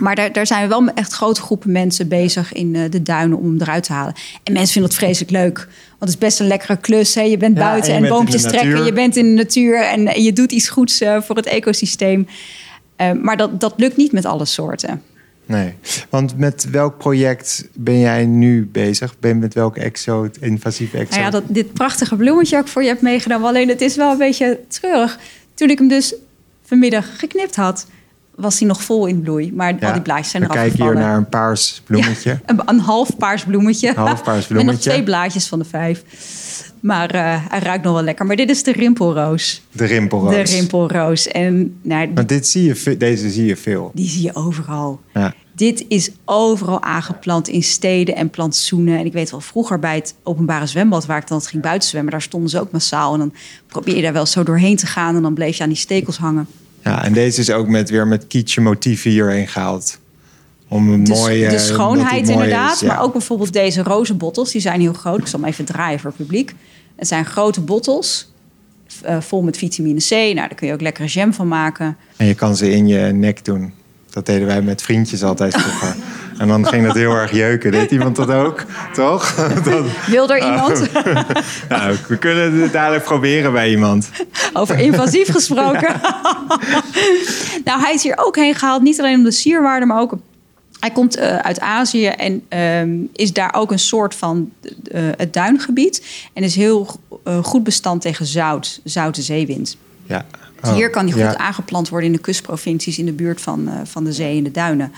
[0.00, 3.02] Maar daar, daar zijn we wel met echt grote groepen mensen bezig in eh, de
[3.02, 4.14] duinen om hem eruit te halen.
[4.42, 5.56] En mensen vinden dat vreselijk leuk.
[5.88, 7.14] Want het is best een lekkere klus.
[7.14, 7.22] Hè?
[7.22, 8.84] Je bent Ja, buiten en bent boompjes trekken.
[8.84, 12.26] Je bent in de natuur en, en je doet iets goeds eh, voor het ecosysteem.
[12.96, 15.02] Eh, maar dat, dat lukt niet met alle soorten.
[15.46, 15.74] Nee,
[16.10, 19.18] want met welk project ben jij nu bezig?
[19.18, 21.10] Ben je met welk exoot, invasief exoot?
[21.10, 23.48] Nou ja, dat, dit prachtige bloemetje ook voor je hebt meegenomen.
[23.48, 25.18] Alleen het is wel een beetje treurig.
[25.54, 26.14] Toen ik hem dus
[26.64, 27.86] vanmiddag geknipt had,
[28.40, 29.52] was hij nog vol in bloei.
[29.54, 31.08] Maar al die blaadjes zijn We eraf kijken hier gevallen.
[31.08, 32.30] naar een paars bloemetje.
[32.30, 33.92] Ja, een, een half paars bloemetje.
[33.94, 34.90] Half paars Met nog bloemetje.
[34.90, 36.04] twee blaadjes van de vijf.
[36.80, 38.26] Maar eh, hij ruikt nog wel lekker.
[38.26, 39.62] Maar dit is de rimpelroos.
[39.72, 40.34] De rimpelroos.
[40.50, 41.28] De rimpelroos.
[41.28, 43.90] En nou, Maar dit zie je, deze zie je veel.
[43.94, 45.00] die zie je overal.
[45.14, 45.34] Ja.
[45.54, 48.98] Dit is overal aangeplant in steden en plantsoenen.
[48.98, 51.06] En ik weet wel, vroeger bij het openbare zwembad...
[51.06, 53.12] waar ik dan ging buiten zwemmen, daar stonden ze ook massaal.
[53.12, 53.32] En dan
[53.66, 55.16] probeer je daar wel zo doorheen te gaan...
[55.16, 56.46] en dan bleef je aan die stekels hangen.
[56.84, 59.98] Ja, en deze is ook met, weer met kietje motieven hierheen gehaald.
[60.68, 61.48] Om een De, mooie...
[61.48, 62.74] de schoonheid mooi inderdaad.
[62.74, 62.86] is, ja.
[62.86, 64.52] Maar ook bijvoorbeeld deze roze bottels.
[64.52, 65.18] Die zijn heel groot.
[65.18, 66.54] Ik zal hem even draaien voor het publiek.
[66.96, 68.32] Het zijn grote bottels.
[69.02, 70.10] eh, vol met vitamine C.
[70.10, 71.96] Nou, daar kun je ook lekkere jam van maken.
[72.16, 73.72] En je kan ze in je nek doen.
[74.10, 75.96] Dat deden wij met vriendjes altijd vroeger.
[76.40, 77.70] En dan ging dat heel erg jeuken.
[77.70, 78.64] Deed iemand dat ook?
[78.92, 79.34] Toch?
[79.64, 80.92] Dat, Wil er iemand?
[81.68, 84.10] nou, we kunnen het dadelijk proberen bij iemand.
[84.52, 86.00] Over invasief gesproken.
[87.64, 88.82] nou, hij is hier ook heen gehaald.
[88.82, 90.14] Niet alleen om de sierwaarde, maar ook...
[90.78, 94.52] Hij komt eh, uit Azië en ehm, is daar ook een soort van
[94.90, 96.04] eh, het duingebied.
[96.32, 96.88] En is heel
[97.24, 99.76] eh, goed bestand tegen zout, zoute zeewind.
[100.06, 100.26] Ja.
[100.60, 101.36] Dus Oh, hier kan die goed ja.
[101.36, 102.98] aangeplant worden in de kustprovincies...
[102.98, 104.92] in de buurt van, van de zee en de duinen.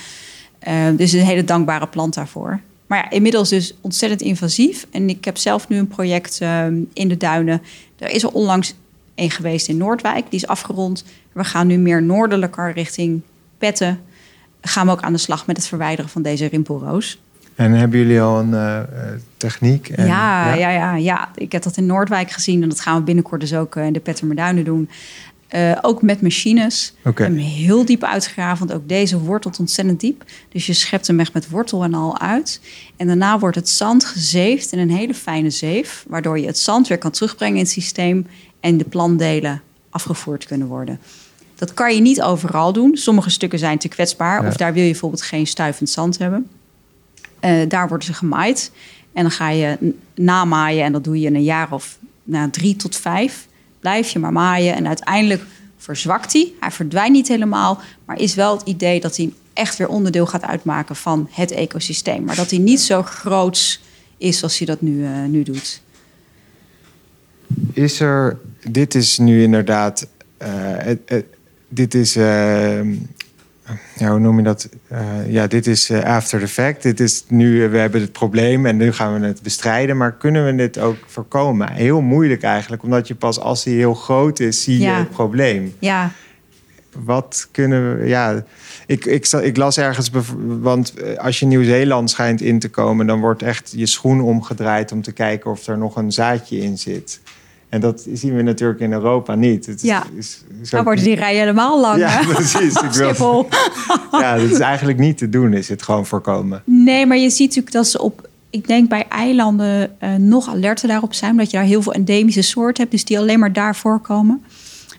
[0.62, 2.60] Eh, dus een hele dankbare plant daarvoor.
[2.86, 4.86] Maar ja, inmiddels dus ontzettend invasief.
[4.90, 7.62] En ik heb zelf nu een project eh, in de duinen.
[7.98, 8.74] Er is er onlangs
[9.14, 10.24] een geweest in Noordwijk.
[10.30, 11.04] Die is afgerond.
[11.32, 13.20] We gaan nu meer noordelijker richting
[13.58, 14.00] Petten.
[14.60, 17.18] Gaan we ook aan de slag met het verwijderen van deze rimpelroos.
[17.54, 18.86] En hebben jullie al een eh, eh,
[19.36, 19.88] techniek?
[19.88, 22.62] En, ja, ja, ja, ja, ik heb dat in Noordwijk gezien.
[22.62, 24.88] En dat gaan we binnenkort dus ook eh, in de Pettermerduinen doen.
[25.52, 26.94] Eh, ook met machines.
[27.14, 30.24] Hem heel diep uitgegraven, want ook deze wortelt ontzettend diep.
[30.48, 32.60] Dus je schept hem echt met wortel en al uit.
[32.96, 36.88] En daarna wordt het zand gezeefd in een hele fijne zeef, waardoor je het zand
[36.88, 38.26] weer kan terugbrengen in het systeem
[38.60, 40.98] en de plantdelen afgevoerd kunnen worden.
[41.54, 42.96] Dat kan je niet overal doen.
[42.96, 44.48] Sommige stukken zijn te kwetsbaar, Ja.
[44.48, 46.48] of daar wil je bijvoorbeeld geen stuivend zand hebben.
[47.40, 48.70] Eh, daar worden ze gemaaid.
[49.12, 52.76] En dan ga je namaaien en dat doe je in een jaar of nou, drie
[52.76, 53.46] tot vijf.
[53.82, 55.42] Blijf je maar maaien en uiteindelijk
[55.76, 56.52] verzwakt hij.
[56.60, 60.42] Hij verdwijnt niet helemaal, maar is wel het idee dat hij echt weer onderdeel gaat
[60.42, 62.24] uitmaken van het ecosysteem.
[62.24, 63.80] Maar dat hij niet zo groots
[64.18, 65.82] is als hij dat nu, eh, nu doet.
[67.72, 68.38] Is er,
[68.70, 70.06] dit is nu inderdaad,
[70.38, 71.24] het-
[71.68, 72.80] dit is, eh,
[73.96, 74.68] ja, hoe noem je dat?
[74.88, 75.00] Eh,
[75.32, 76.82] ja, dit is eh, after the fact.
[76.82, 79.96] Dit is nu, eh, we hebben het probleem en nu gaan we het bestrijden.
[79.96, 81.72] Maar kunnen we dit ook voorkomen?
[81.72, 84.98] Heel moeilijk eigenlijk, omdat je pas als hij heel groot is, zie je Ja.
[84.98, 85.74] het probleem.
[85.78, 86.10] Ja,
[87.04, 88.44] Wat kunnen we, ja,
[88.86, 90.10] ik, ik, ik las ergens,
[90.60, 95.02] want als je Nieuw-Zeeland schijnt in te komen, dan wordt echt je schoen omgedraaid om
[95.02, 97.20] te kijken of er nog een zaadje in zit.
[97.72, 99.66] En dat zien we natuurlijk in Europa niet.
[99.66, 100.04] Het is, Ja.
[100.16, 101.98] is, is dan worden die rijen helemaal lang.
[101.98, 102.26] Ja, hè?
[102.34, 102.74] precies.
[102.74, 103.48] Ik wil-.
[104.20, 106.62] Ja, dat is eigenlijk niet te doen, is het gewoon voorkomen.
[106.64, 110.88] Nee, maar je ziet natuurlijk dat ze op, ik denk bij eilanden eh, nog alerter
[110.88, 111.30] daarop zijn.
[111.30, 114.42] Omdat je daar heel veel endemische soorten hebt, dus die alleen maar daar voorkomen.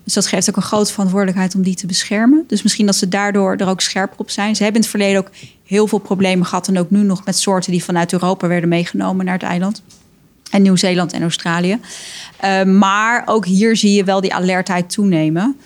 [0.04, 2.44] Dus dat geeft ook een grote verantwoordelijkheid om die te beschermen.
[2.48, 4.56] Dus misschien dat ze daardoor er ook scherper op zijn.
[4.56, 5.32] Ze hebben in het verleden ook
[5.66, 6.68] heel veel problemen gehad.
[6.68, 9.82] En ook nu nog met soorten die vanuit Europa werden meegenomen naar het eiland.
[10.54, 11.80] En Nieuw-Zeeland en Australië.
[12.38, 15.58] Eh, maar ook hier zie je wel die alertheid toenemen.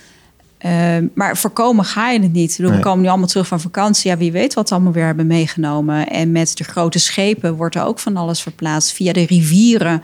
[0.58, 0.72] Eh,
[1.14, 2.60] maar voorkomen ga je het niet.
[2.60, 2.72] Nee.
[2.72, 4.12] We komen nu allemaal terug van vakantie.
[4.12, 6.08] Ja, wie weet wat we allemaal weer hebben meegenomen.
[6.08, 8.92] En met de grote schepen wordt er ook van alles verplaatst.
[8.92, 10.02] Via de rivieren.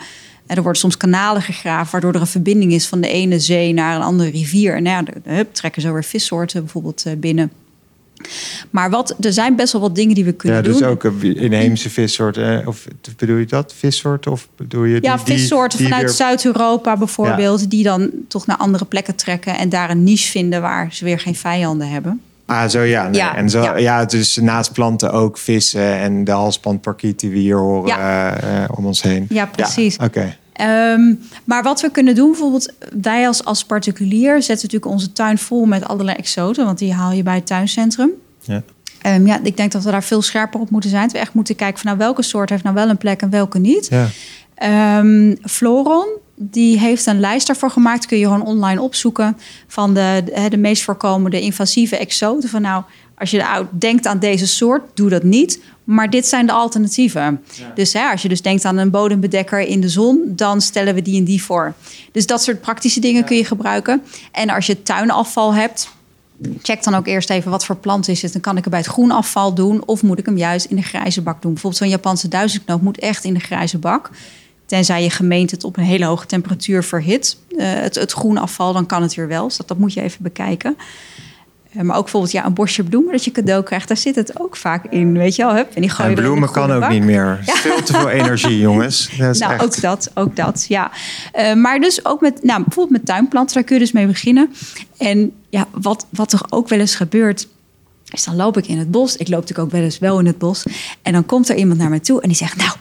[0.48, 1.92] En er worden soms kanalen gegraven...
[1.92, 4.76] waardoor er een verbinding is van de ene zee naar een andere rivier.
[4.76, 7.52] En nou ja, hup, trekken zo weer vissoorten bijvoorbeeld eh, binnen.
[8.70, 10.88] Maar wat, er zijn best wel wat dingen die we kunnen Ja, dus doen.
[10.88, 12.62] ook een inheemse vissoorten.
[12.62, 13.74] eh, Of bedoel je dat?
[13.78, 14.32] Vissoorten?
[14.32, 18.58] Of bedoel je die, Ja, vissoorten die vanuit weer- Zuid-Europa bijvoorbeeld, die dan toch naar
[18.58, 22.22] andere plekken trekken en daar een niche vinden waar ze weer geen vijanden hebben.
[22.46, 23.04] Ah, zo ja.
[23.08, 23.14] Nee.
[23.20, 23.78] Ja, en zo, ja.
[23.78, 24.06] ja.
[24.06, 28.32] dus naast planten ook vissen en de halsbandparkiet die we hier horen Ja.
[28.36, 29.26] eh, eh, om ons heen.
[29.30, 29.98] Ja, precies.
[29.98, 30.36] Oké.
[30.54, 31.14] Ehm,
[31.44, 35.66] maar wat we kunnen doen, bijvoorbeeld wij als, als particulier zetten natuurlijk onze tuin vol
[35.66, 38.12] met allerlei exoten, want die haal je bij het tuincentrum.
[38.42, 38.64] Ja.
[39.02, 41.04] Ehm, ja, ik denk dat we daar veel scherper op moeten zijn.
[41.04, 43.30] Dat we echt moeten kijken van nou welke soort heeft nou wel een plek en
[43.30, 43.88] welke niet.
[43.90, 44.08] Ja.
[44.56, 48.06] Ehm, Floron, die heeft een lijst daarvoor gemaakt.
[48.06, 49.38] Kun je gewoon online opzoeken
[49.68, 52.50] van de, de, de meest voorkomende invasieve exoten.
[52.50, 52.84] Van nou,
[53.24, 55.60] als je denkt aan deze soort, doe dat niet.
[55.84, 57.44] Maar dit zijn de alternatieven.
[57.76, 61.02] Dus hè, als je dus denkt aan een bodembedekker in de zon, dan stellen we
[61.02, 61.74] die en die voor.
[62.12, 64.02] Dus dat soort praktische dingen kun je gebruiken.
[64.32, 65.90] En als je tuinafval hebt,
[66.62, 68.32] check dan ook eerst even wat voor plant is het.
[68.32, 70.82] Dan kan ik het bij het groenafval doen of moet ik hem juist in de
[70.82, 71.52] grijze bak doen.
[71.52, 74.10] Bijvoorbeeld zo'n Japanse duizendknoop moet echt in de grijze bak.
[74.66, 77.38] Tenzij je gemeente het op een hele hoge temperatuur verhit.
[77.58, 79.48] Eh, het, het groenafval, dan kan het weer wel.
[79.48, 80.78] Dus dat, dat moet je even bekijken.
[81.76, 84.40] Eh, maar ook bijvoorbeeld ja, een bosje bloemen dat je cadeau krijgt, daar zit het
[84.40, 85.56] ook vaak in, weet je wel.
[85.56, 86.90] Hup, en die gooi En bloemen kan ook bak.
[86.90, 87.40] niet meer.
[87.46, 89.10] Veel te veel energie, jongens.
[89.18, 90.92] Dat is Nou, echt- ook dat, ook dat, ja.
[91.32, 94.54] Eh, maar dus ook met, nou, bijvoorbeeld met tuinplanten, daar kun je dus mee beginnen.
[94.98, 97.48] En ja, wat, wat er ook wel eens gebeurt,
[98.12, 99.16] is dan loop ik in het bos.
[99.16, 100.64] Ik loop natuurlijk ook wel eens wel in het bos.
[101.02, 102.72] En dan komt er iemand naar me toe en die zegt, nou,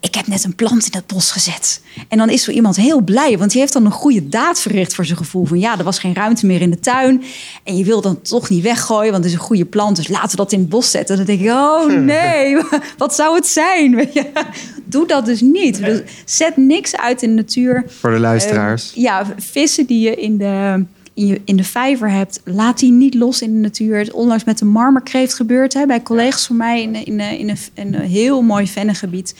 [0.00, 1.80] ik heb net een plant in het bos gezet.
[2.08, 4.94] En dan is zo iemand heel blij, want die heeft dan een goede daad verricht
[4.94, 5.44] voor zijn gevoel.
[5.44, 7.22] Van ja, er was geen ruimte meer in de tuin.
[7.64, 9.96] En je wil dan toch niet weggooien, want het is een goede plant.
[9.96, 11.16] Dus laten we dat in het bos zetten.
[11.16, 12.56] Dan denk ik, oh nee,
[12.98, 13.94] wat zou het zijn?
[13.94, 14.30] Weet je?
[14.84, 15.84] Doe dat dus niet.
[15.84, 17.84] Dus zet niks uit in de natuur.
[17.88, 18.92] Voor de luisteraars.
[18.94, 20.84] Eh, ja, vissen die je in de,
[21.16, 23.98] in, je in de vijver hebt, laat die niet los in de natuur.
[23.98, 27.58] Het onlangs met de marmerkreeft gebeurd hè, bij collega's van mij in, in, in, een,
[27.74, 29.34] in een heel mooi vennengebied.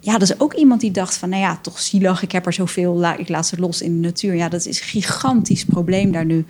[0.00, 2.52] Ja, dat is ook iemand die dacht van, nou ja, toch zielig, ik heb er
[2.52, 4.34] zoveel, ik laat ze los in de natuur.
[4.34, 6.44] Ja, dat is een gigantisch probleem daar nu.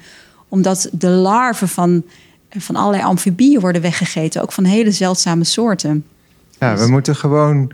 [0.48, 2.04] Omdat de larven van,
[2.50, 6.04] van allerlei amfibieën worden weggegeten, ook van hele zeldzame soorten.
[6.58, 7.72] Ja, we moeten gewoon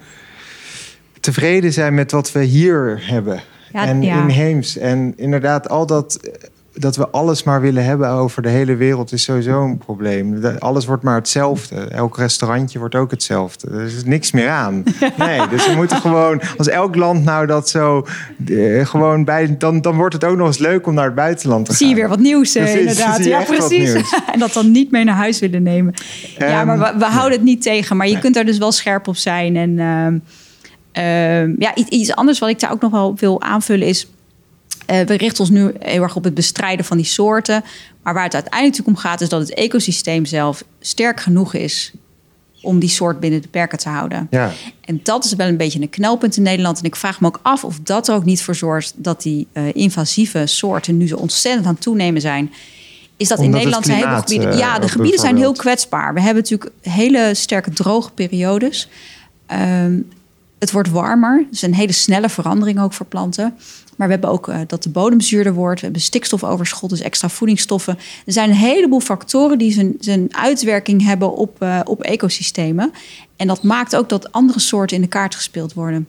[1.21, 3.43] tevreden zijn met wat we hier hebben.
[3.73, 4.23] Ja, en ja.
[4.23, 4.77] inheems.
[4.77, 6.21] En inderdaad, al dat,
[6.75, 10.45] dat we alles maar willen hebben over de hele wereld is sowieso een probleem.
[10.59, 11.77] Alles wordt maar hetzelfde.
[11.77, 13.71] Elk restaurantje wordt ook hetzelfde.
[13.71, 14.83] Er is niks meer aan.
[15.17, 18.07] Nee, dus we moeten gewoon, als elk land nou dat zo
[18.47, 21.65] eh, gewoon bij, dan, dan wordt het ook nog eens leuk om naar het buitenland
[21.65, 21.79] te gaan.
[21.79, 23.25] Zie je weer wat nieuws, eh, inderdaad.
[23.25, 23.93] Ja, precies.
[24.33, 25.95] en dat dan niet mee naar huis willen nemen.
[26.39, 27.97] ja, Ehm, maar we, we houden het niet tegen.
[27.97, 28.23] Maar je Nee.
[28.23, 29.57] kunt daar dus wel scherp op zijn.
[29.57, 30.19] En ehm,
[30.93, 34.07] ehm, ja, iets, iets anders wat ik daar ook nog wel op wil aanvullen is...
[34.87, 37.65] eh, we richten ons nu heel erg op het bestrijden van die soorten.
[38.03, 39.21] Maar waar het uiteindelijk om gaat...
[39.21, 41.93] is dat het ecosysteem zelf sterk genoeg is...
[42.63, 44.27] om die soort binnen de perken te houden.
[44.31, 44.53] Ja.
[44.85, 46.79] En dat is wel een beetje een knelpunt in Nederland.
[46.79, 49.47] En ik vraag me ook af of dat er ook niet voor zorgt dat die
[49.53, 52.53] eh, invasieve soorten nu zo ontzettend aan het toenemen zijn.
[53.17, 54.53] Is dat in Omdat Nederland zijn heel veel klimaat, gebieden.
[54.53, 56.15] eh, Ja, de gebieden zijn heel kwetsbaar.
[56.15, 58.89] We hebben natuurlijk hele sterke droge periodes.
[59.47, 59.99] Ehm,
[60.59, 61.45] het wordt warmer.
[61.51, 63.55] Dus een hele snelle verandering ook voor planten.
[63.97, 65.79] Maar we hebben ook eh, dat de bodem zuurder wordt.
[65.81, 67.99] We hebben stikstofoverschot, dus extra voedingsstoffen.
[68.27, 72.93] Er zijn een heleboel factoren die zijn, zijn uitwerking hebben op, eh, op ecosystemen.
[73.37, 76.07] En dat maakt ook dat andere soorten in de kaart gespeeld worden.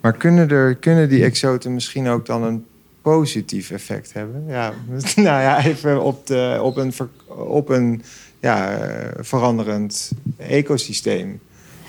[0.00, 2.64] Maar kunnen, er, kunnen die exoten misschien ook dan een
[3.02, 4.44] positief effect hebben?
[4.48, 4.72] Ja,
[5.16, 6.92] nou ja, even op, de, op een,
[7.26, 8.02] op een
[8.40, 11.40] ja, eh, veranderend ecosysteem.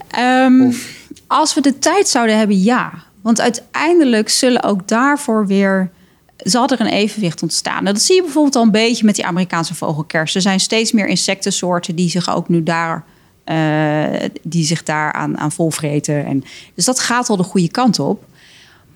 [0.07, 2.91] Ehm, Of- Als we de tijd zouden hebben, ja.
[3.29, 5.89] Want uiteindelijk zullen ook daarvoor weer
[6.37, 7.83] zal er een evenwicht ontstaan.
[7.83, 10.35] Nou, dat zie je bijvoorbeeld al een beetje met die Amerikaanse vogelkers.
[10.35, 13.03] Er zijn steeds meer insectensoorten die zich ook nu daar,
[13.43, 16.25] eh, die zich daar aan, aan volvreten.
[16.25, 18.25] En, dus dat gaat al de goede kant op.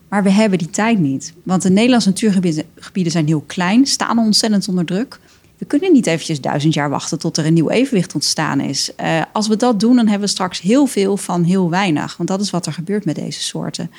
[0.10, 1.34] Maar we hebben die tijd niet.
[1.43, 5.19] Want de Nederlandse natuurgebieden gebieden zijn heel klein, staan ontzettend onder druk.
[5.63, 8.95] We kunnen niet eventjes duizend jaar wachten tot er een nieuw evenwicht ontstaan is.
[8.95, 12.17] Eh, als we dat doen, dan hebben we straks heel veel van heel weinig.
[12.17, 13.91] Want dat is wat er gebeurt met deze soorten.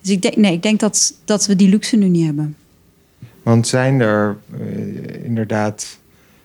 [0.00, 2.56] Dus ik denk, nee, ik denk dat, dat we die luxe nu niet hebben.
[3.42, 5.98] Want zijn er eh, inderdaad.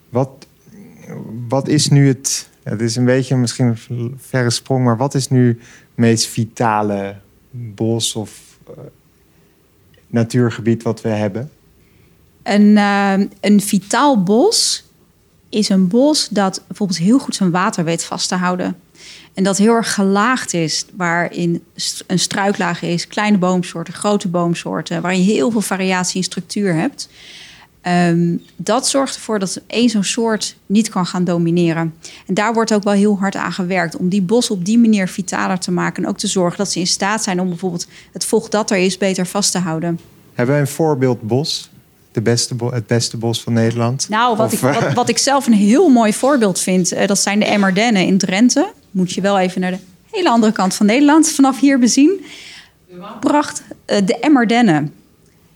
[0.10, 0.48] Wat,
[1.48, 2.50] wat is nu het.
[2.64, 5.58] Het is een beetje misschien een verre sprong, maar wat is nu het
[5.96, 7.16] meest vitale
[7.52, 8.74] bos of eh,
[10.08, 11.52] natuurgebied wat we hebben?
[12.48, 14.84] Een, eh, een vitaal bos
[15.50, 18.76] is een bos dat bijvoorbeeld heel goed zijn water weet vast te houden.
[19.34, 21.64] En dat heel erg gelaagd is, waarin
[22.08, 27.10] een struiklaag is, kleine boomsoorten, grote boomsoorten, waarin je heel veel variatie in structuur hebt.
[27.82, 31.94] Ehm, dat zorgt ervoor dat één zo'n soort niet kan gaan domineren.
[32.28, 35.08] En daar wordt ook wel heel hard aan gewerkt om die bos op die manier
[35.08, 36.04] vitaler te maken.
[36.04, 38.78] En ook te zorgen dat ze in staat zijn om bijvoorbeeld het vocht dat er
[38.78, 40.00] is beter vast te houden.
[40.34, 41.70] Hebben we een voorbeeld bos?
[42.18, 44.10] De beste het beste bos van Nederland?
[44.10, 47.08] Nou, wat, Of, ik, eh, wat, wat ik zelf een heel mooi voorbeeld vind, eh,
[47.08, 48.72] dat zijn de Emmerdennen in Drenthe.
[48.92, 49.78] Moet je wel even naar de
[50.12, 52.26] hele andere kant van Nederland vanaf hier bezien.
[53.20, 54.94] Pracht, eh, de Emmerdennen.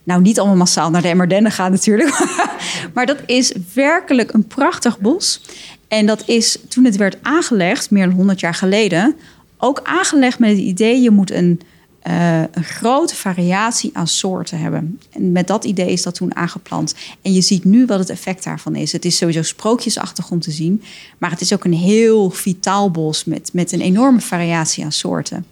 [0.04, 2.26] Nou, niet allemaal massaal naar de Emmerdennen gaan natuurlijk.
[2.94, 5.42] maar dat is werkelijk een prachtig bos.
[5.88, 9.16] En dat is toen het werd aangelegd, meer dan 100 jaar geleden,
[9.58, 11.62] ook aangelegd met het idee: je moet een,
[12.02, 15.00] eh, een grote variatie aan soorten hebben.
[15.10, 16.96] En met dat idee is dat toen aangeplant.
[17.22, 18.92] En je ziet nu wat het effect daarvan is.
[18.92, 20.84] Het is sowieso sprookjesachtig om te zien,
[21.18, 25.46] maar het is ook een heel vitaal bos met, met een enorme variatie aan soorten.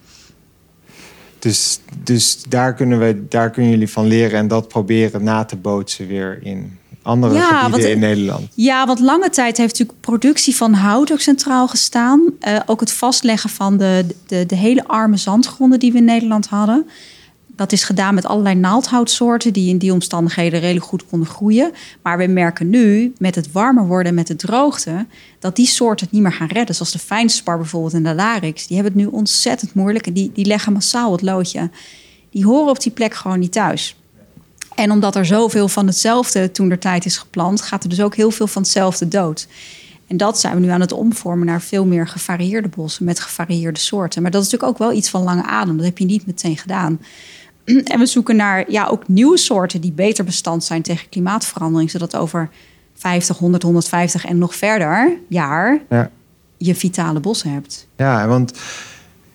[1.40, 5.56] Dus, dus daar, kunnen we, daar kunnen jullie van leren en dat proberen na te
[5.56, 6.78] bootsen weer in
[7.10, 8.48] andere Ja, gebieden want- in Nederland.
[8.54, 12.22] Ja, want lange tijd heeft natuurlijk productie van hout ook centraal gestaan.
[12.39, 16.48] Eh, ook het vastleggen van de, de, de hele arme zandgronden die we in Nederland
[16.48, 16.86] hadden.
[17.56, 21.72] Dat is gedaan met allerlei naaldhoutsoorten die in die omstandigheden redelijk goed konden groeien.
[22.04, 25.06] Maar we merken nu met het warmer worden, met de droogte,
[25.39, 26.76] dat die soorten het niet meer gaan redden.
[26.76, 28.67] Zoals de fijnspar bijvoorbeeld en de larix.
[28.67, 31.69] Die hebben het nu ontzettend moeilijk en die, die leggen massaal het loodje.
[32.32, 33.95] Die horen op die plek gewoon niet thuis.
[34.80, 38.15] En omdat er zoveel van hetzelfde toen er tijd is geplant, gaat er dus ook
[38.15, 39.48] heel veel van hetzelfde dood.
[40.08, 43.80] En dat zijn we nu aan het omvormen naar veel meer gevarieerde bossen met gevarieerde
[43.80, 44.22] soorten.
[44.22, 45.78] Maar dat is natuurlijk ook wel iets van lange adem.
[45.78, 47.00] Dat heb je niet meteen gedaan.
[47.65, 52.15] En we zoeken naar ja, ook nieuwe soorten die beter bestand zijn tegen klimaatverandering, zodat
[52.15, 52.50] over
[52.94, 56.12] 50, 100, 150 en nog verder jaar ja.
[56.58, 57.88] je vitale bossen hebt.
[57.96, 58.54] Ja, want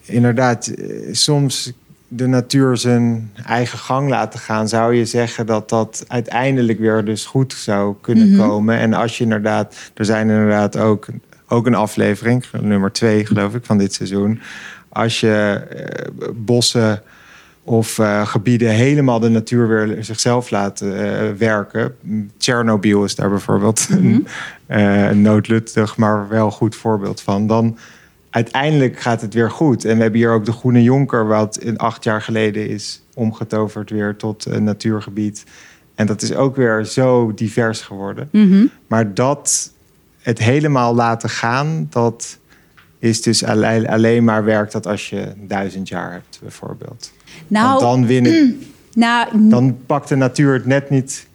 [0.04, 1.72] inderdaad, eh, soms
[2.16, 7.24] de natuur zijn eigen gang laten gaan, zou je zeggen dat dat uiteindelijk weer dus
[7.24, 8.38] goed zou kunnen mhm.
[8.38, 8.79] komen.
[8.79, 11.07] En als je inderdaad, er zijn inderdaad ook,
[11.48, 14.40] ook een aflevering, nummer twee geloof ik, van dit seizoen.
[14.88, 17.03] Als je eh, bossen
[17.64, 21.94] of uh, gebieden helemaal de natuur weer zichzelf laten uh, werken.
[22.37, 24.24] Tsjernobyl is daar bijvoorbeeld mm -hmm.
[24.66, 27.46] een noodluttig, maar wel goed voorbeeld van.
[27.46, 27.79] Dan
[28.35, 29.85] uiteindelijk gaat het weer goed.
[29.85, 33.90] En we hebben hier ook de Groene Jonker, wat in acht jaar geleden is omgetoverd
[33.90, 35.44] weer tot een natuurgebied.
[35.94, 38.29] En dat is ook weer zo divers geworden.
[38.33, 38.66] Mhm.
[38.87, 39.73] Maar dat
[40.20, 42.38] het helemaal laten gaan, dat
[42.99, 47.12] is dus alleen maar werkt dat als je duizend jaar hebt, bijvoorbeeld.
[47.47, 48.62] Nou, dan winnen.
[48.94, 51.27] Nou, dan pakt de natuur het net niet.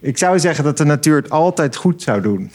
[0.00, 2.50] Ik zou zeggen dat de natuur het altijd goed zou doen.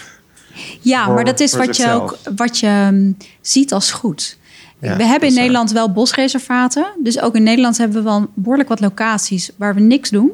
[0.82, 4.38] Ja, maar dat is wat je ook wat je ehm, ziet als goed.
[4.80, 6.86] we hebben in Nederland wel bosreservaten.
[7.04, 10.32] Dus ook in Nederland hebben we wel behoorlijk wat locaties waar we niks doen.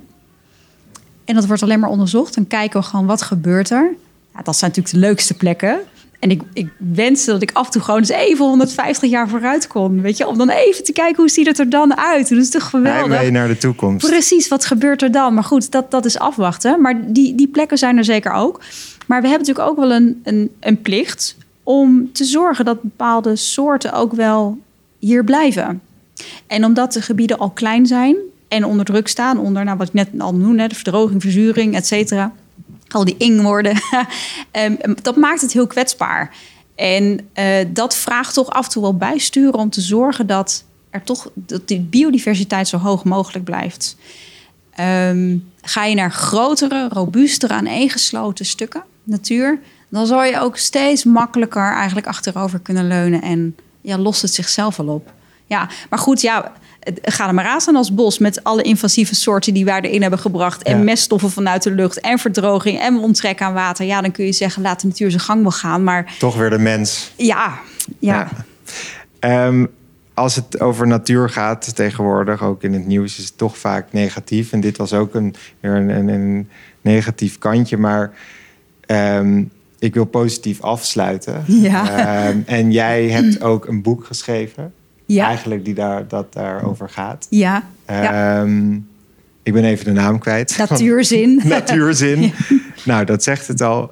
[1.25, 2.35] En dat wordt alleen maar onderzocht.
[2.35, 3.93] En kijken we gewoon wat gebeurt er.
[4.33, 5.79] Ja, dat zijn natuurlijk de leukste plekken.
[6.23, 9.67] En ik, ik wenste dat ik af en toe gewoon eens even 150 jaar vooruit
[9.67, 10.01] kon.
[10.01, 12.29] Weet je, om dan even te kijken hoe ziet het er dan uit.
[12.29, 13.17] Dat is toch geweldig.
[13.17, 14.07] Hij naar de toekomst.
[14.07, 15.33] Precies, wat gebeurt er dan?
[15.33, 16.81] Maar goed, dat, dat is afwachten.
[16.81, 18.61] Maar die, die plekken zijn er zeker ook.
[19.05, 23.35] Maar we hebben natuurlijk ook wel een, een, een plicht om te zorgen dat bepaalde
[23.35, 24.57] soorten ook wel
[24.99, 25.81] hier blijven.
[26.47, 28.15] En omdat de gebieden al klein zijn
[28.47, 31.85] en onder druk staan, onder nou, wat ik net al noemde, de verdroging, verzuring, et
[31.85, 32.33] cetera
[32.93, 33.77] al die ingwoorden.
[34.51, 36.35] um, dat maakt het heel kwetsbaar.
[36.75, 41.03] En uh, dat vraagt toch af en toe wel bijsturen om te zorgen dat er
[41.03, 43.97] toch dat die biodiversiteit zo hoog mogelijk blijft.
[45.09, 51.73] Um, ga je naar grotere, robuustere, aaneengesloten stukken natuur, dan zal je ook steeds makkelijker
[51.73, 55.11] eigenlijk achterover kunnen leunen en ja, lost het zichzelf al op.
[55.45, 56.51] Ja, maar goed, ja,
[57.01, 60.19] ga er maar aan staan als bos met alle invasieve soorten die wij erin hebben
[60.19, 60.63] gebracht.
[60.63, 63.85] En meststoffen vanuit de lucht en verdroging en ontrek aan water.
[63.85, 65.83] Ja, dan kun je zeggen, laat de natuur zijn gang wel gaan.
[65.83, 67.11] Maar toch weer de mens.
[67.17, 67.59] Ja,
[67.99, 68.29] ja.
[69.19, 69.65] Ehm,
[70.13, 74.51] als het over natuur gaat tegenwoordig, ook in het nieuws, is het toch vaak negatief.
[74.51, 76.49] En dit was ook een, een, een, een
[76.81, 77.77] negatief kantje.
[77.77, 78.11] Maar
[78.87, 81.43] um, ik wil positief afsluiten.
[81.47, 82.27] Ja.
[82.29, 84.73] Um, en jij hebt ook een boek geschreven.
[85.05, 85.25] Ja.
[85.25, 87.27] Eigenlijk die daar, dat daarover gaat.
[87.29, 87.63] Ja.
[88.41, 88.87] Um,
[89.43, 90.57] ik ben even de naam kwijt.
[90.69, 91.41] Natuurzin.
[91.47, 92.21] Natuurzin.
[92.21, 92.31] Ja.
[92.85, 93.91] Nou, dat zegt het al.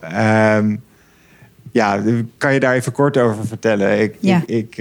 [1.73, 2.03] Ja,
[2.37, 3.99] kan je daar even kort over vertellen?
[3.99, 4.43] Ik, ja.
[4.45, 4.77] ik, ik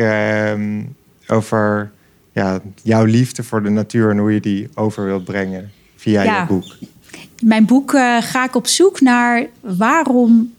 [0.53, 0.97] um,
[1.31, 1.91] over
[2.33, 6.47] ja, jouw liefde voor de natuur en hoe je die over wilt brengen via je
[6.47, 6.77] boek.
[7.11, 10.55] In mijn boek uh, ga ik op zoek naar waarom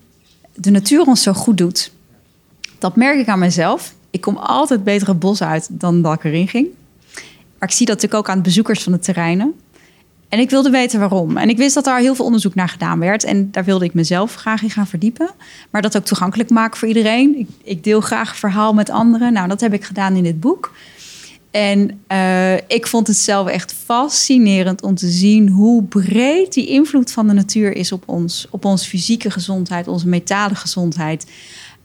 [0.54, 1.92] de natuur ons zo goed doet.
[2.80, 6.24] Dat merk ik aan mezelf ik kom altijd beter het bos uit dan dat ik
[6.24, 6.68] erin ging.
[7.60, 9.54] Maar ik zie dat natuurlijk ook aan de bezoekers van de terreinen.
[10.32, 11.38] En ik wilde weten waarom.
[11.38, 13.24] En ik wist dat daar heel veel onderzoek naar gedaan werd.
[13.24, 15.30] En daar wilde ik mezelf graag in gaan verdiepen.
[15.70, 17.38] Maar dat ook toegankelijk maken voor iedereen.
[17.38, 19.34] Ik, ik deel graag verhaal met anderen.
[19.34, 20.74] Nou, dat heb ik gedaan in dit boek.
[21.52, 27.12] En uh, ik vond het zelf echt fascinerend om te zien hoe breed die invloed
[27.12, 28.48] van de natuur is op ons.
[28.50, 31.26] Op onze fysieke gezondheid, onze metale gezondheid.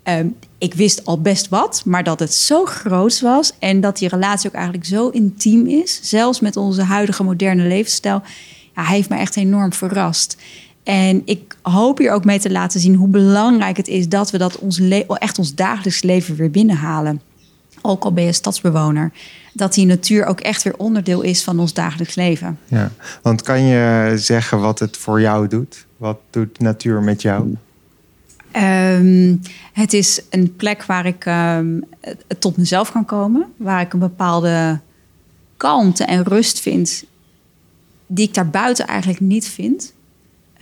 [0.05, 4.09] Um, ik wist al best wat, maar dat het zo groot was en dat die
[4.09, 8.23] relatie ook eigenlijk zo intiem is, zelfs met onze huidige moderne levensstijl,
[8.75, 10.37] ja, hij heeft me echt enorm verrast.
[10.83, 14.39] En ik hoop hier ook mee te laten zien hoe belangrijk het is dat we
[14.39, 17.21] dat ons echt ons dagelijks leven weer binnenhalen.
[17.83, 19.13] Ook al ben je stadsbewoner.
[19.53, 22.59] Dat die natuur ook echt weer onderdeel is van ons dagelijks leven.
[22.69, 22.91] Ja,
[23.23, 25.87] want kan je zeggen wat het voor jou doet?
[25.97, 27.57] Wat doet natuur met jou?
[28.57, 29.41] Um,
[29.73, 31.85] het is een plek waar ik um,
[32.39, 33.53] tot mezelf kan komen.
[33.57, 34.81] Waar ik een bepaalde
[35.57, 37.05] kalmte en rust vind.
[38.07, 39.95] Die ik daar buiten eigenlijk niet vind.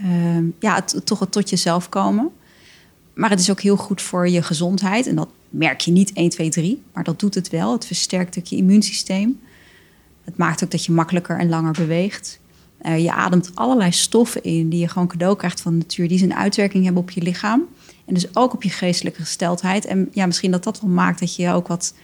[0.01, 2.30] Um, ja, toch tot jezelf komen.
[3.14, 5.07] Maar het is ook heel goed voor je gezondheid.
[5.07, 6.82] En dat merk je niet 1, 2, 3.
[6.92, 7.72] Maar dat doet het wel.
[7.72, 9.40] Het versterkt ook je immuunsysteem.
[10.24, 12.40] Het maakt ook dat je makkelijker en langer beweegt.
[12.82, 16.22] Uh, je ademt allerlei stoffen in die je gewoon cadeau krijgt van de natuur, die
[16.22, 17.62] een uitwerking hebben op je lichaam.
[18.05, 19.84] En dus ook op je geestelijke gesteldheid.
[19.84, 21.94] En ja, misschien dat dat wel maakt dat je je ook wat,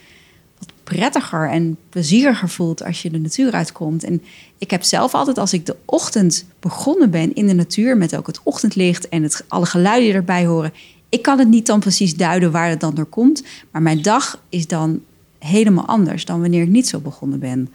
[0.59, 4.05] wat prettiger en plezieriger voelt als je de natuur uitkomt.
[4.05, 4.23] En
[4.59, 8.27] ik heb zelf altijd, als ik de ochtend begonnen ben in de natuur, met ook
[8.27, 10.73] het ochtendlicht en het, alle geluiden die erbij horen.
[11.09, 13.43] Ik kan het niet dan precies duiden waar het dan door komt.
[13.71, 15.01] Maar mijn dag is dan
[15.39, 17.69] helemaal anders dan wanneer ik niet zo begonnen ben.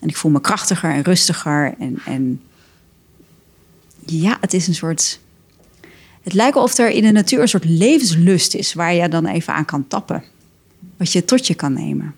[0.00, 1.74] En ik voel me krachtiger en rustiger.
[1.78, 2.40] En, en
[4.06, 5.20] ja, het is een soort.
[6.22, 9.54] Het lijkt of er in de natuur een soort levenslust is waar je dan even
[9.54, 10.24] aan kan tappen.
[10.96, 12.14] Wat je tot je kan nemen.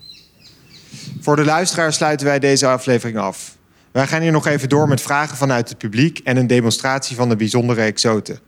[1.20, 3.57] Voor de luisteraar sluiten wij deze aflevering af.
[3.92, 7.28] Wij gaan hier nog even door met vragen vanuit het publiek en een demonstratie van
[7.28, 8.38] de bijzondere exoten.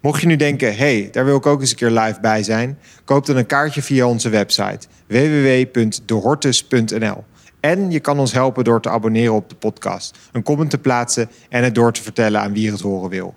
[0.00, 2.78] Mocht je nu denken, hey, daar wil ik ook eens een keer live bij zijn,
[3.04, 7.24] koop dan een kaartje via onze website www.dehortus.nl.
[7.60, 11.30] En je kan ons helpen door te abonneren op de podcast, een comment te plaatsen
[11.48, 13.34] en het door te vertellen aan wie het horen wil.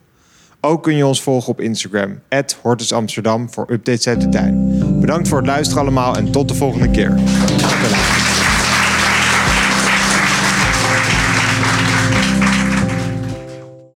[0.65, 2.19] Ook kun je ons volgen op Instagram,
[2.61, 4.99] Hortus Amsterdam, voor updates uit de tuin.
[4.99, 7.13] Bedankt voor het luisteren allemaal en tot de volgende keer.